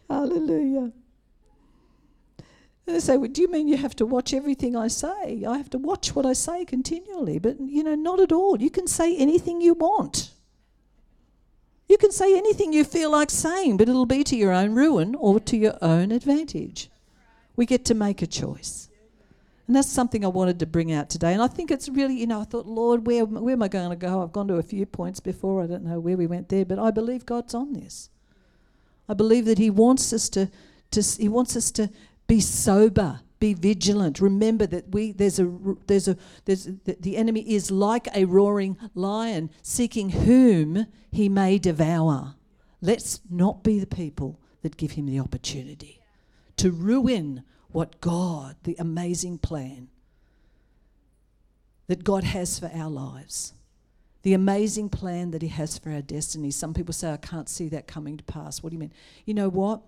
Hallelujah. 0.08 0.92
And 2.86 2.96
they 2.96 3.00
say, 3.00 3.16
well, 3.16 3.30
Do 3.30 3.42
you 3.42 3.50
mean 3.50 3.68
you 3.68 3.76
have 3.76 3.94
to 3.96 4.06
watch 4.06 4.32
everything 4.34 4.76
I 4.76 4.88
say? 4.88 5.44
I 5.46 5.56
have 5.56 5.70
to 5.70 5.78
watch 5.78 6.14
what 6.14 6.24
I 6.26 6.32
say 6.32 6.64
continually. 6.64 7.38
But, 7.38 7.60
you 7.60 7.82
know, 7.84 7.94
not 7.94 8.20
at 8.20 8.32
all. 8.32 8.60
You 8.60 8.70
can 8.70 8.86
say 8.86 9.16
anything 9.16 9.60
you 9.60 9.74
want. 9.74 10.31
Can 12.02 12.10
say 12.10 12.36
anything 12.36 12.72
you 12.72 12.82
feel 12.82 13.12
like 13.12 13.30
saying, 13.30 13.76
but 13.76 13.88
it'll 13.88 14.06
be 14.06 14.24
to 14.24 14.34
your 14.34 14.50
own 14.50 14.74
ruin 14.74 15.14
or 15.14 15.38
to 15.38 15.56
your 15.56 15.78
own 15.80 16.10
advantage. 16.10 16.90
We 17.54 17.64
get 17.64 17.84
to 17.84 17.94
make 17.94 18.22
a 18.22 18.26
choice. 18.26 18.88
And 19.68 19.76
that's 19.76 19.88
something 19.88 20.24
I 20.24 20.28
wanted 20.28 20.58
to 20.58 20.66
bring 20.66 20.90
out 20.90 21.08
today. 21.08 21.32
And 21.32 21.40
I 21.40 21.46
think 21.46 21.70
it's 21.70 21.88
really, 21.88 22.14
you 22.14 22.26
know, 22.26 22.40
I 22.40 22.44
thought, 22.44 22.66
Lord, 22.66 23.06
where, 23.06 23.24
where 23.24 23.52
am 23.52 23.62
I 23.62 23.68
going 23.68 23.90
to 23.90 23.94
go? 23.94 24.20
I've 24.20 24.32
gone 24.32 24.48
to 24.48 24.56
a 24.56 24.64
few 24.64 24.84
points 24.84 25.20
before. 25.20 25.62
I 25.62 25.68
don't 25.68 25.84
know 25.84 26.00
where 26.00 26.16
we 26.16 26.26
went 26.26 26.48
there, 26.48 26.64
but 26.64 26.80
I 26.80 26.90
believe 26.90 27.24
God's 27.24 27.54
on 27.54 27.72
this. 27.72 28.10
I 29.08 29.14
believe 29.14 29.44
that 29.44 29.58
He 29.58 29.70
wants 29.70 30.12
us 30.12 30.28
to, 30.30 30.50
to 30.90 31.02
He 31.02 31.28
wants 31.28 31.54
us 31.54 31.70
to 31.70 31.88
be 32.26 32.40
sober, 32.40 33.20
be 33.42 33.54
vigilant. 33.54 34.20
Remember 34.20 34.66
that 34.66 34.90
we 34.92 35.10
there's 35.10 35.40
a 35.40 35.52
there's 35.88 36.06
a 36.06 36.16
there's 36.44 36.64
the, 36.64 36.96
the 37.00 37.16
enemy 37.16 37.40
is 37.40 37.72
like 37.72 38.06
a 38.14 38.24
roaring 38.24 38.78
lion, 38.94 39.50
seeking 39.62 40.10
whom 40.10 40.86
he 41.10 41.28
may 41.28 41.58
devour. 41.58 42.36
Let's 42.80 43.20
not 43.28 43.64
be 43.64 43.80
the 43.80 43.86
people 43.86 44.38
that 44.62 44.76
give 44.76 44.92
him 44.92 45.06
the 45.06 45.18
opportunity 45.18 46.00
to 46.56 46.70
ruin 46.70 47.42
what 47.72 48.00
God, 48.00 48.54
the 48.62 48.76
amazing 48.78 49.38
plan 49.38 49.88
that 51.88 52.04
God 52.04 52.22
has 52.22 52.60
for 52.60 52.70
our 52.72 52.90
lives 52.90 53.54
the 54.22 54.34
amazing 54.34 54.88
plan 54.88 55.32
that 55.32 55.42
He 55.42 55.48
has 55.48 55.78
for 55.78 55.90
our 55.90 56.00
destiny. 56.00 56.50
Some 56.50 56.74
people 56.74 56.92
say, 56.92 57.12
I 57.12 57.16
can't 57.16 57.48
see 57.48 57.68
that 57.70 57.86
coming 57.86 58.16
to 58.16 58.24
pass. 58.24 58.62
What 58.62 58.70
do 58.70 58.74
you 58.74 58.80
mean? 58.80 58.92
You 59.26 59.34
know 59.34 59.48
what? 59.48 59.82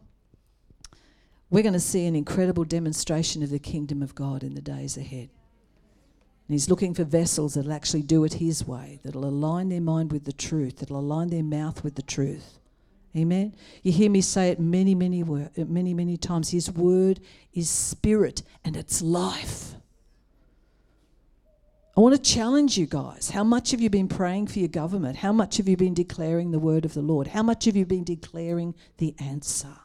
We're 1.55 1.63
going 1.63 1.75
to 1.75 1.79
see 1.79 2.07
an 2.07 2.17
incredible 2.17 2.65
demonstration 2.65 3.45
of 3.45 3.51
the 3.51 3.61
kingdom 3.61 4.03
of 4.03 4.17
God 4.17 4.43
in 4.43 4.57
the 4.57 4.61
days 4.61 4.97
ahead. 4.97 5.29
And 6.49 6.53
he's 6.53 6.69
looking 6.69 6.95
for 6.95 7.05
vessels 7.05 7.55
that'll 7.55 7.73
actually 7.73 8.03
do 8.03 8.25
it 8.25 8.35
his 8.35 8.67
way, 8.67 8.99
that'll 9.05 9.25
align 9.25 9.69
their 9.69 9.81
mind 9.81 10.11
with 10.11 10.25
the 10.25 10.33
truth, 10.33 10.79
that'll 10.79 10.99
align 10.99 11.31
their 11.31 11.45
mouth 11.45 11.85
with 11.85 11.95
the 11.95 12.03
truth. 12.03 12.59
Amen. 13.17 13.55
You 13.85 13.93
hear 13.93 14.11
me 14.11 14.21
say 14.21 14.49
it 14.49 14.59
many, 14.59 14.97
many, 14.97 15.23
many, 15.57 15.95
many 15.95 16.17
times. 16.17 16.51
His 16.51 16.73
word 16.73 17.21
is 17.53 17.71
spirit 17.71 18.43
and 18.65 18.77
it's 18.77 19.01
life. 19.01 19.77
I 21.97 22.01
want 22.01 22.17
to 22.17 22.21
challenge 22.21 22.77
you 22.77 22.87
guys. 22.87 23.31
How 23.31 23.45
much 23.45 23.71
have 23.71 23.81
you 23.81 23.91
been 23.91 24.09
praying 24.09 24.49
for 24.49 24.59
your 24.59 24.67
government? 24.67 25.19
How 25.19 25.33
much 25.33 25.59
have 25.59 25.69
you 25.69 25.77
been 25.77 25.95
declaring 25.95 26.51
the 26.51 26.59
word 26.59 26.85
of 26.85 26.95
the 26.95 27.03
Lord? 27.03 27.29
How 27.29 27.45
much 27.45 27.67
have 27.67 27.77
you 27.77 27.87
been 27.87 28.03
declaring 28.03 28.75
the 28.99 29.15
answer? 29.21 29.77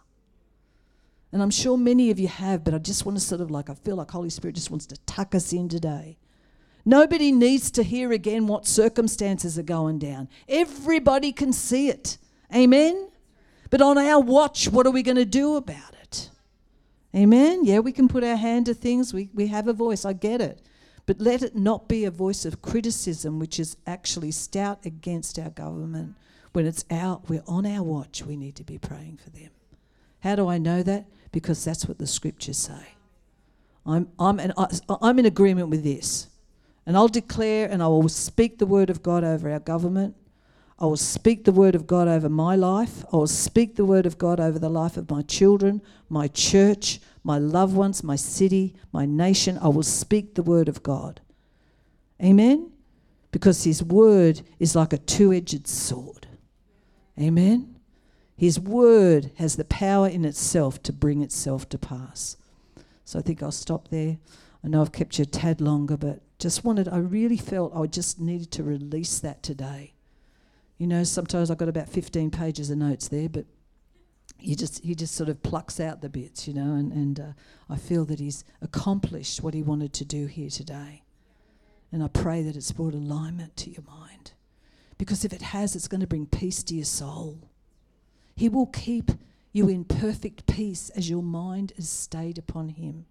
And 1.32 1.42
I'm 1.44 1.52
sure 1.52 1.78
many 1.78 2.10
of 2.10 2.20
you 2.20 2.28
have, 2.28 2.64
but 2.64 2.74
I 2.74 2.80
just 2.80 3.06
want 3.06 3.18
to 3.18 3.24
sort 3.24 3.42
of 3.42 3.52
like, 3.52 3.70
I 3.70 3.76
feel 3.76 3.96
like 3.96 4.12
Holy 4.12 4.30
Spirit 4.30 4.56
just 4.56 4.72
wants 4.72 4.88
to 4.88 4.98
tuck 5.06 5.36
us 5.36 5.54
in 5.54 5.70
today. 5.70 6.18
Nobody 6.86 7.32
needs 7.32 7.70
to 7.72 7.84
hear 7.84 8.12
again 8.12 8.48
what 8.48 8.66
circumstances 8.66 9.60
are 9.60 9.64
going 9.64 10.00
down. 10.00 10.28
Everybody 10.48 11.32
can 11.32 11.54
see 11.54 11.90
it. 11.90 12.18
Amen? 12.54 13.10
But 13.70 13.82
on 13.82 13.98
our 13.98 14.20
watch, 14.20 14.70
what 14.70 14.88
are 14.88 14.92
we 14.92 15.04
going 15.04 15.18
to 15.18 15.26
do 15.26 15.56
about 15.56 15.94
it? 16.02 16.32
Amen? 17.16 17.64
Yeah, 17.64 17.80
we 17.80 17.92
can 17.92 18.08
put 18.08 18.24
our 18.24 18.36
hand 18.36 18.66
to 18.66 18.74
things. 18.74 19.14
We, 19.14 19.30
we 19.34 19.48
have 19.48 19.68
a 19.68 19.74
voice. 19.74 20.06
I 20.06 20.14
get 20.14 20.42
it. 20.42 20.62
But 21.06 21.20
let 21.20 21.44
it 21.44 21.56
not 21.56 21.88
be 21.88 22.06
a 22.06 22.12
voice 22.12 22.46
of 22.46 22.62
criticism, 22.62 23.40
which 23.40 23.60
is 23.60 23.78
actually 23.86 24.32
stout 24.32 24.86
against 24.86 25.38
our 25.38 25.50
government. 25.50 26.16
When 26.54 26.66
it's 26.66 26.86
out, 26.90 27.30
we're 27.30 27.44
on 27.48 27.66
our 27.66 27.84
watch. 27.84 28.24
We 28.26 28.36
need 28.36 28.56
to 28.56 28.64
be 28.64 28.80
praying 28.80 29.20
for 29.24 29.30
them. 29.30 29.50
How 30.22 30.36
do 30.36 30.48
I 30.48 30.58
know 30.58 30.82
that? 30.84 31.06
Because 31.32 31.64
that's 31.64 31.86
what 31.88 32.00
the 32.00 32.08
scriptures 32.08 32.58
say. 32.58 32.88
I'm, 33.86 34.10
I'm, 34.20 34.40
an, 34.40 34.54
I'm 35.02 35.20
in 35.20 35.26
agreement 35.26 35.70
with 35.70 35.84
this. 35.84 36.28
And 36.86 36.98
I'll 36.98 37.08
declare 37.08 37.70
and 37.70 37.84
I 37.84 37.88
will 37.88 38.10
speak 38.10 38.58
the 38.58 38.66
word 38.66 38.90
of 38.90 39.04
God 39.04 39.24
over 39.24 39.52
our 39.52 39.60
government. 39.60 40.16
I 40.80 40.86
will 40.86 40.98
speak 40.98 41.44
the 41.44 41.52
word 41.52 41.76
of 41.76 41.86
God 41.86 42.08
over 42.08 42.30
my 42.30 42.56
life. 42.56 43.04
I 43.12 43.18
will 43.18 43.28
speak 43.28 43.76
the 43.76 43.86
word 43.86 44.06
of 44.06 44.18
God 44.18 44.40
over 44.40 44.58
the 44.58 44.70
life 44.70 44.96
of 44.96 45.10
my 45.10 45.22
children, 45.24 45.82
my 46.08 46.30
church, 46.30 47.00
my 47.24 47.38
loved 47.38 47.76
ones, 47.76 48.04
my 48.04 48.16
city, 48.16 48.76
my 48.94 49.06
nation. 49.06 49.60
I 49.62 49.68
will 49.68 49.84
speak 49.84 50.36
the 50.36 50.44
word 50.44 50.70
of 50.70 50.82
God. 50.82 51.20
Amen? 52.24 52.72
Because 53.32 53.64
his 53.64 53.84
word 53.84 54.42
is 54.58 54.76
like 54.76 54.94
a 54.94 54.98
two 54.98 55.34
edged 55.34 55.68
sword. 55.68 56.28
Amen? 57.20 57.79
His 58.40 58.58
word 58.58 59.32
has 59.36 59.58
the 59.58 59.66
power 59.66 60.08
in 60.08 60.24
itself 60.24 60.82
to 60.84 60.94
bring 60.94 61.22
itself 61.22 61.68
to 61.70 61.78
pass. 61.78 62.38
So 63.04 63.20
I 63.20 63.22
think 63.22 63.44
I'll 63.44 63.52
stop 63.52 63.90
there. 63.90 64.18
I 64.64 64.70
know 64.70 64.80
I've 64.80 64.94
kept 64.94 65.20
you 65.20 65.24
a 65.24 65.26
tad 65.26 65.60
longer, 65.60 65.98
but 65.98 66.22
just 66.38 66.64
wanted, 66.64 66.88
I 66.88 67.00
really 67.00 67.36
felt 67.36 67.76
I 67.76 67.86
just 67.86 68.18
needed 68.18 68.50
to 68.52 68.64
release 68.64 69.20
that 69.20 69.44
today. 69.44 69.92
You 70.78 70.88
know, 70.88 71.04
sometimes 71.04 71.52
I've 71.52 71.58
got 71.58 71.68
about 71.68 71.90
15 71.90 72.32
pages 72.32 72.70
of 72.70 72.78
notes 72.78 73.10
there, 73.10 73.28
but 73.28 73.44
he 74.38 74.56
just 74.56 74.86
he 74.86 74.96
just 74.96 75.16
sort 75.16 75.28
of 75.28 75.44
plucks 75.44 75.82
out 75.82 76.00
the 76.00 76.08
bits, 76.08 76.48
you 76.48 76.54
know, 76.54 76.76
and, 76.76 76.94
and 76.94 77.20
uh, 77.20 77.34
I 77.70 77.76
feel 77.76 78.06
that 78.06 78.22
he's 78.22 78.46
accomplished 78.62 79.44
what 79.44 79.54
he 79.54 79.62
wanted 79.62 79.92
to 79.96 80.06
do 80.06 80.28
here 80.28 80.50
today. 80.50 81.04
And 81.92 82.02
I 82.02 82.08
pray 82.08 82.42
that 82.44 82.56
it's 82.56 82.72
brought 82.72 82.94
alignment 82.94 83.58
to 83.58 83.70
your 83.70 83.84
mind. 83.84 84.32
Because 84.98 85.26
if 85.26 85.34
it 85.34 85.42
has, 85.42 85.76
it's 85.76 85.90
going 85.90 86.00
to 86.00 86.08
bring 86.08 86.26
peace 86.26 86.64
to 86.64 86.76
your 86.76 86.86
soul. 86.86 87.49
He 88.40 88.48
will 88.48 88.68
keep 88.68 89.12
you 89.52 89.68
in 89.68 89.84
perfect 89.84 90.48
peace 90.48 90.90
as 90.92 91.10
your 91.10 91.22
mind 91.22 91.74
is 91.76 91.90
stayed 91.90 92.38
upon 92.38 92.70
him. 92.70 93.06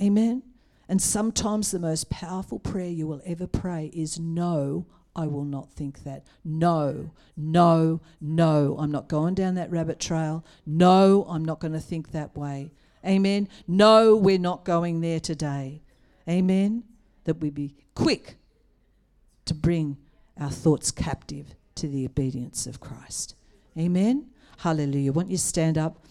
Amen. 0.00 0.42
And 0.88 1.00
sometimes 1.00 1.70
the 1.70 1.78
most 1.78 2.10
powerful 2.10 2.58
prayer 2.58 2.88
you 2.88 3.06
will 3.06 3.22
ever 3.24 3.46
pray 3.46 3.92
is 3.94 4.18
no, 4.18 4.84
I 5.14 5.28
will 5.28 5.44
not 5.44 5.70
think 5.70 6.02
that. 6.02 6.26
No, 6.44 7.12
no, 7.36 8.00
no, 8.20 8.74
I'm 8.80 8.90
not 8.90 9.06
going 9.06 9.34
down 9.34 9.54
that 9.54 9.70
rabbit 9.70 10.00
trail. 10.00 10.44
No, 10.66 11.24
I'm 11.28 11.44
not 11.44 11.60
going 11.60 11.74
to 11.74 11.78
think 11.78 12.10
that 12.10 12.36
way. 12.36 12.72
Amen. 13.06 13.48
No, 13.68 14.16
we're 14.16 14.40
not 14.40 14.64
going 14.64 15.02
there 15.02 15.20
today. 15.20 15.82
Amen. 16.28 16.82
That 17.26 17.34
we 17.34 17.50
be 17.50 17.76
quick 17.94 18.38
to 19.44 19.54
bring 19.54 19.98
our 20.36 20.50
thoughts 20.50 20.90
captive 20.90 21.54
to 21.76 21.86
the 21.86 22.04
obedience 22.04 22.66
of 22.66 22.80
Christ. 22.80 23.36
Amen. 23.78 24.31
Hallelujah. 24.58 25.12
Won't 25.12 25.30
you 25.30 25.36
stand 25.36 25.78
up? 25.78 26.04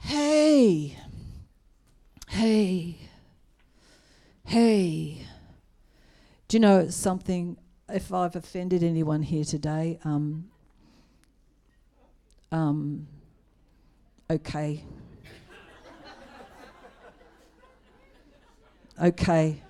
Hey, 0.00 0.96
hey, 2.28 2.98
hey. 4.44 5.26
Do 6.48 6.56
you 6.56 6.60
know 6.60 6.88
something? 6.88 7.56
If 7.90 8.12
I've 8.12 8.36
offended 8.36 8.82
anyone 8.82 9.22
here 9.22 9.44
today, 9.44 9.98
um, 10.04 10.48
um, 12.52 13.06
okay. 14.30 14.84
okay. 19.02 19.62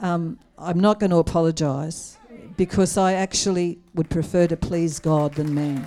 Um, 0.00 0.38
I'm 0.58 0.80
not 0.80 1.00
going 1.00 1.10
to 1.10 1.16
apologise 1.16 2.18
because 2.56 2.96
I 2.96 3.14
actually 3.14 3.78
would 3.94 4.10
prefer 4.10 4.46
to 4.48 4.56
please 4.56 4.98
God 4.98 5.34
than 5.34 5.54
man. 5.54 5.86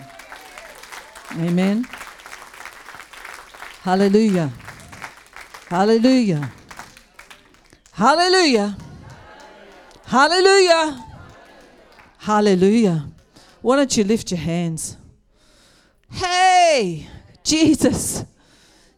Amen. 1.38 1.86
Hallelujah. 3.82 4.52
Hallelujah. 5.68 6.52
Hallelujah. 7.92 8.78
Hallelujah. 10.06 11.06
Hallelujah. 12.18 13.08
Why 13.62 13.76
don't 13.76 13.98
you 13.98 14.04
lift 14.04 14.32
your 14.32 14.40
hands? 14.40 14.96
Hey, 16.10 17.08
Jesus. 17.44 18.24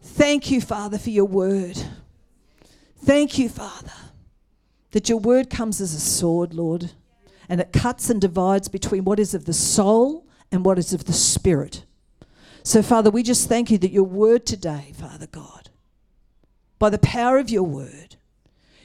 Thank 0.02 0.50
you, 0.50 0.60
Father, 0.60 0.98
for 0.98 1.10
your 1.10 1.24
word. 1.24 1.76
Thank 3.04 3.38
you, 3.38 3.48
Father, 3.48 3.92
that 4.92 5.08
your 5.08 5.18
word 5.18 5.50
comes 5.50 5.80
as 5.80 5.92
a 5.94 6.00
sword, 6.00 6.54
Lord, 6.54 6.92
and 7.48 7.60
it 7.60 7.72
cuts 7.72 8.10
and 8.10 8.20
divides 8.20 8.68
between 8.68 9.04
what 9.04 9.18
is 9.18 9.34
of 9.34 9.44
the 9.44 9.52
soul 9.52 10.26
and 10.52 10.64
what 10.64 10.78
is 10.78 10.92
of 10.92 11.04
the 11.04 11.12
spirit. 11.12 11.84
So, 12.68 12.82
Father, 12.82 13.10
we 13.10 13.22
just 13.22 13.48
thank 13.48 13.70
you 13.70 13.78
that 13.78 13.92
your 13.92 14.04
word 14.04 14.44
today, 14.44 14.92
Father 14.94 15.26
God, 15.26 15.70
by 16.78 16.90
the 16.90 16.98
power 16.98 17.38
of 17.38 17.48
your 17.48 17.62
word, 17.62 18.16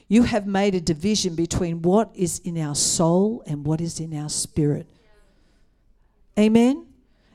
you 0.08 0.24
have 0.24 0.48
made 0.48 0.74
a 0.74 0.80
division 0.80 1.36
between 1.36 1.82
what 1.82 2.10
is 2.16 2.40
in 2.46 2.58
our 2.58 2.76
soul 2.76 3.44
and 3.46 3.66
what 3.66 3.82
is 3.82 4.00
in 4.00 4.18
our 4.18 4.30
spirit. 4.30 4.88
Amen. 6.40 6.86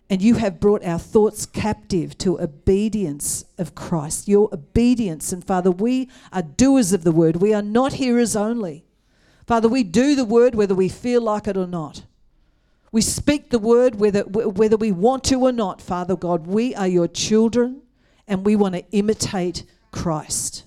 And 0.09 0.23
you 0.23 0.37
have 0.37 0.59
brought 0.59 0.83
our 0.87 0.99
thoughts 0.99 1.45
captive 1.45 2.17
to 2.17 2.41
obedience 2.41 3.45
of 3.59 3.75
Christ, 3.75 4.27
your 4.27 4.49
obedience. 4.51 5.35
And 5.35 5.45
Father, 5.45 5.71
we 5.71 6.09
are 6.33 6.41
doers 6.41 6.95
of 6.95 7.05
the 7.05 7.13
word. 7.13 7.37
We 7.37 7.53
are 7.53 7.61
not 7.61 7.93
hearers 7.93 8.35
only. 8.35 8.87
Father, 9.47 9.69
we 9.69 9.83
do 9.83 10.15
the 10.15 10.25
word 10.25 10.55
whether 10.55 10.75
we 10.75 10.89
feel 10.89 11.21
like 11.21 11.47
it 11.47 11.59
or 11.59 11.67
not. 11.67 12.05
We 12.91 13.03
speak 13.03 13.51
the 13.51 13.59
word 13.59 13.97
whether, 13.97 14.23
whether 14.23 14.77
we 14.77 14.93
want 14.93 15.25
to 15.25 15.41
or 15.41 15.53
not, 15.53 15.81
Father 15.81 16.17
God. 16.17 16.47
We 16.47 16.75
are 16.75 16.89
your 16.89 17.09
children 17.09 17.83
and 18.27 18.45
we 18.45 18.57
want 18.57 18.75
to 18.75 18.85
imitate 18.93 19.65
Christ. 19.91 20.65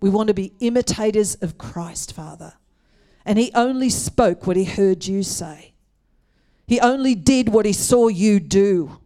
We 0.00 0.10
want 0.10 0.28
to 0.28 0.34
be 0.34 0.52
imitators 0.60 1.34
of 1.36 1.58
Christ, 1.58 2.12
Father. 2.12 2.54
And 3.24 3.38
he 3.38 3.50
only 3.54 3.90
spoke 3.90 4.46
what 4.46 4.56
he 4.56 4.64
heard 4.64 5.06
you 5.06 5.22
say, 5.22 5.72
he 6.66 6.80
only 6.80 7.14
did 7.14 7.48
what 7.48 7.66
he 7.66 7.72
saw 7.72 8.08
you 8.08 8.40
do. 8.40 8.98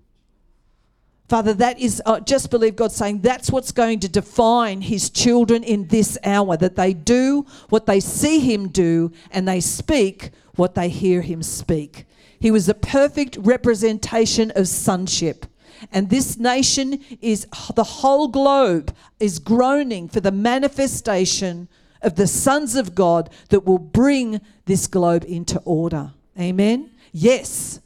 Father, 1.29 1.55
that 1.55 1.79
is, 1.79 2.03
uh, 2.07 2.19
just 2.19 2.51
believe 2.51 2.75
God 2.75 2.91
saying 2.91 3.21
that's 3.21 3.53
what's 3.53 3.71
going 3.71 4.01
to 4.01 4.09
define 4.09 4.81
his 4.81 5.11
children 5.11 5.63
in 5.63 5.87
this 5.87 6.19
hour, 6.25 6.57
that 6.57 6.75
they 6.75 6.93
do 6.93 7.47
what 7.69 7.87
they 7.87 8.01
see 8.01 8.41
him 8.41 8.67
do 8.67 9.13
and 9.31 9.47
they 9.47 9.61
speak 9.61 10.31
what 10.57 10.75
they 10.75 10.89
hear 10.89 11.23
him 11.23 11.41
speak. 11.41 12.05
He 12.41 12.51
was 12.51 12.69
a 12.69 12.75
perfect 12.75 13.37
representation 13.41 14.51
of 14.57 14.67
sonship. 14.67 15.47
And 15.93 16.09
this 16.09 16.39
nation 16.39 17.01
is, 17.21 17.47
the 17.75 17.85
whole 17.85 18.29
globe 18.29 18.95
is 19.19 19.39
groaning 19.39 20.09
for 20.09 20.21
the 20.21 20.33
manifestation 20.33 21.69
of 22.03 22.17
the 22.17 22.27
sons 22.27 22.75
of 22.77 22.95
God 22.95 23.31
that 23.51 23.67
will 23.67 23.79
bring 23.79 24.41
this 24.65 24.87
globe 24.87 25.25
into 25.29 25.61
order. 25.61 26.13
Amen? 26.39 26.91
Yes, 27.13 27.81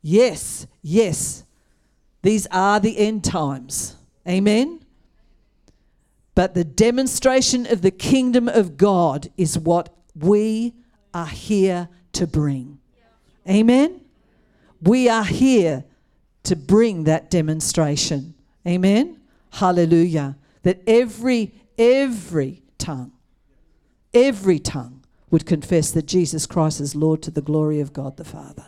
yes, 0.00 0.66
yes. 0.80 1.44
These 2.22 2.46
are 2.50 2.78
the 2.78 2.98
end 2.98 3.24
times. 3.24 3.96
Amen? 4.26 4.80
But 6.34 6.54
the 6.54 6.64
demonstration 6.64 7.66
of 7.66 7.82
the 7.82 7.90
kingdom 7.90 8.48
of 8.48 8.76
God 8.76 9.28
is 9.36 9.58
what 9.58 9.92
we 10.14 10.74
are 11.12 11.26
here 11.26 11.88
to 12.12 12.26
bring. 12.28 12.77
Amen? 13.48 14.00
We 14.82 15.08
are 15.08 15.24
here 15.24 15.84
to 16.44 16.56
bring 16.56 17.04
that 17.04 17.30
demonstration. 17.30 18.34
Amen? 18.66 19.20
Hallelujah. 19.52 20.36
That 20.62 20.80
every, 20.86 21.52
every 21.78 22.62
tongue, 22.78 23.12
every 24.12 24.58
tongue 24.58 25.04
would 25.30 25.46
confess 25.46 25.90
that 25.92 26.06
Jesus 26.06 26.46
Christ 26.46 26.80
is 26.80 26.94
Lord 26.94 27.22
to 27.22 27.30
the 27.30 27.42
glory 27.42 27.80
of 27.80 27.92
God 27.92 28.16
the 28.16 28.24
Father. 28.24 28.66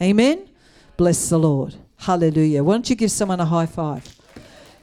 Amen? 0.00 0.48
Bless 0.96 1.28
the 1.28 1.38
Lord. 1.38 1.76
Hallelujah. 1.98 2.64
Why 2.64 2.74
don't 2.74 2.90
you 2.90 2.96
give 2.96 3.10
someone 3.10 3.40
a 3.40 3.44
high 3.44 3.66
five? 3.66 4.04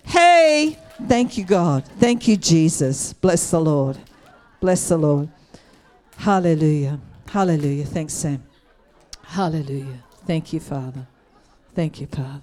Hey, 0.04 0.78
thank 1.08 1.38
you, 1.38 1.44
God. 1.44 1.86
Thank 2.00 2.28
you, 2.28 2.38
Jesus. 2.38 3.14
Bless 3.14 3.52
the 3.52 3.60
Lord. 3.60 3.98
Bless 4.60 4.88
the 4.88 4.98
Lord. 4.98 5.30
Hallelujah. 6.18 7.00
Hallelujah. 7.28 7.86
Thanks, 7.86 8.14
Sam. 8.14 8.47
Hallelujah. 9.28 10.04
Thank 10.26 10.54
you, 10.54 10.60
Father. 10.60 11.06
Thank 11.76 12.02
you, 12.02 12.08
Father. 12.08 12.42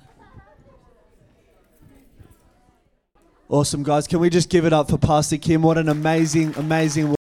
Awesome, 3.49 3.83
guys. 3.83 4.07
Can 4.07 4.21
we 4.21 4.31
just 4.31 4.49
give 4.49 4.65
it 4.65 4.73
up 4.73 4.91
for 4.91 4.99
Pastor 4.99 5.37
Kim? 5.37 5.63
What 5.63 5.77
an 5.77 5.89
amazing, 5.89 6.55
amazing 6.57 7.11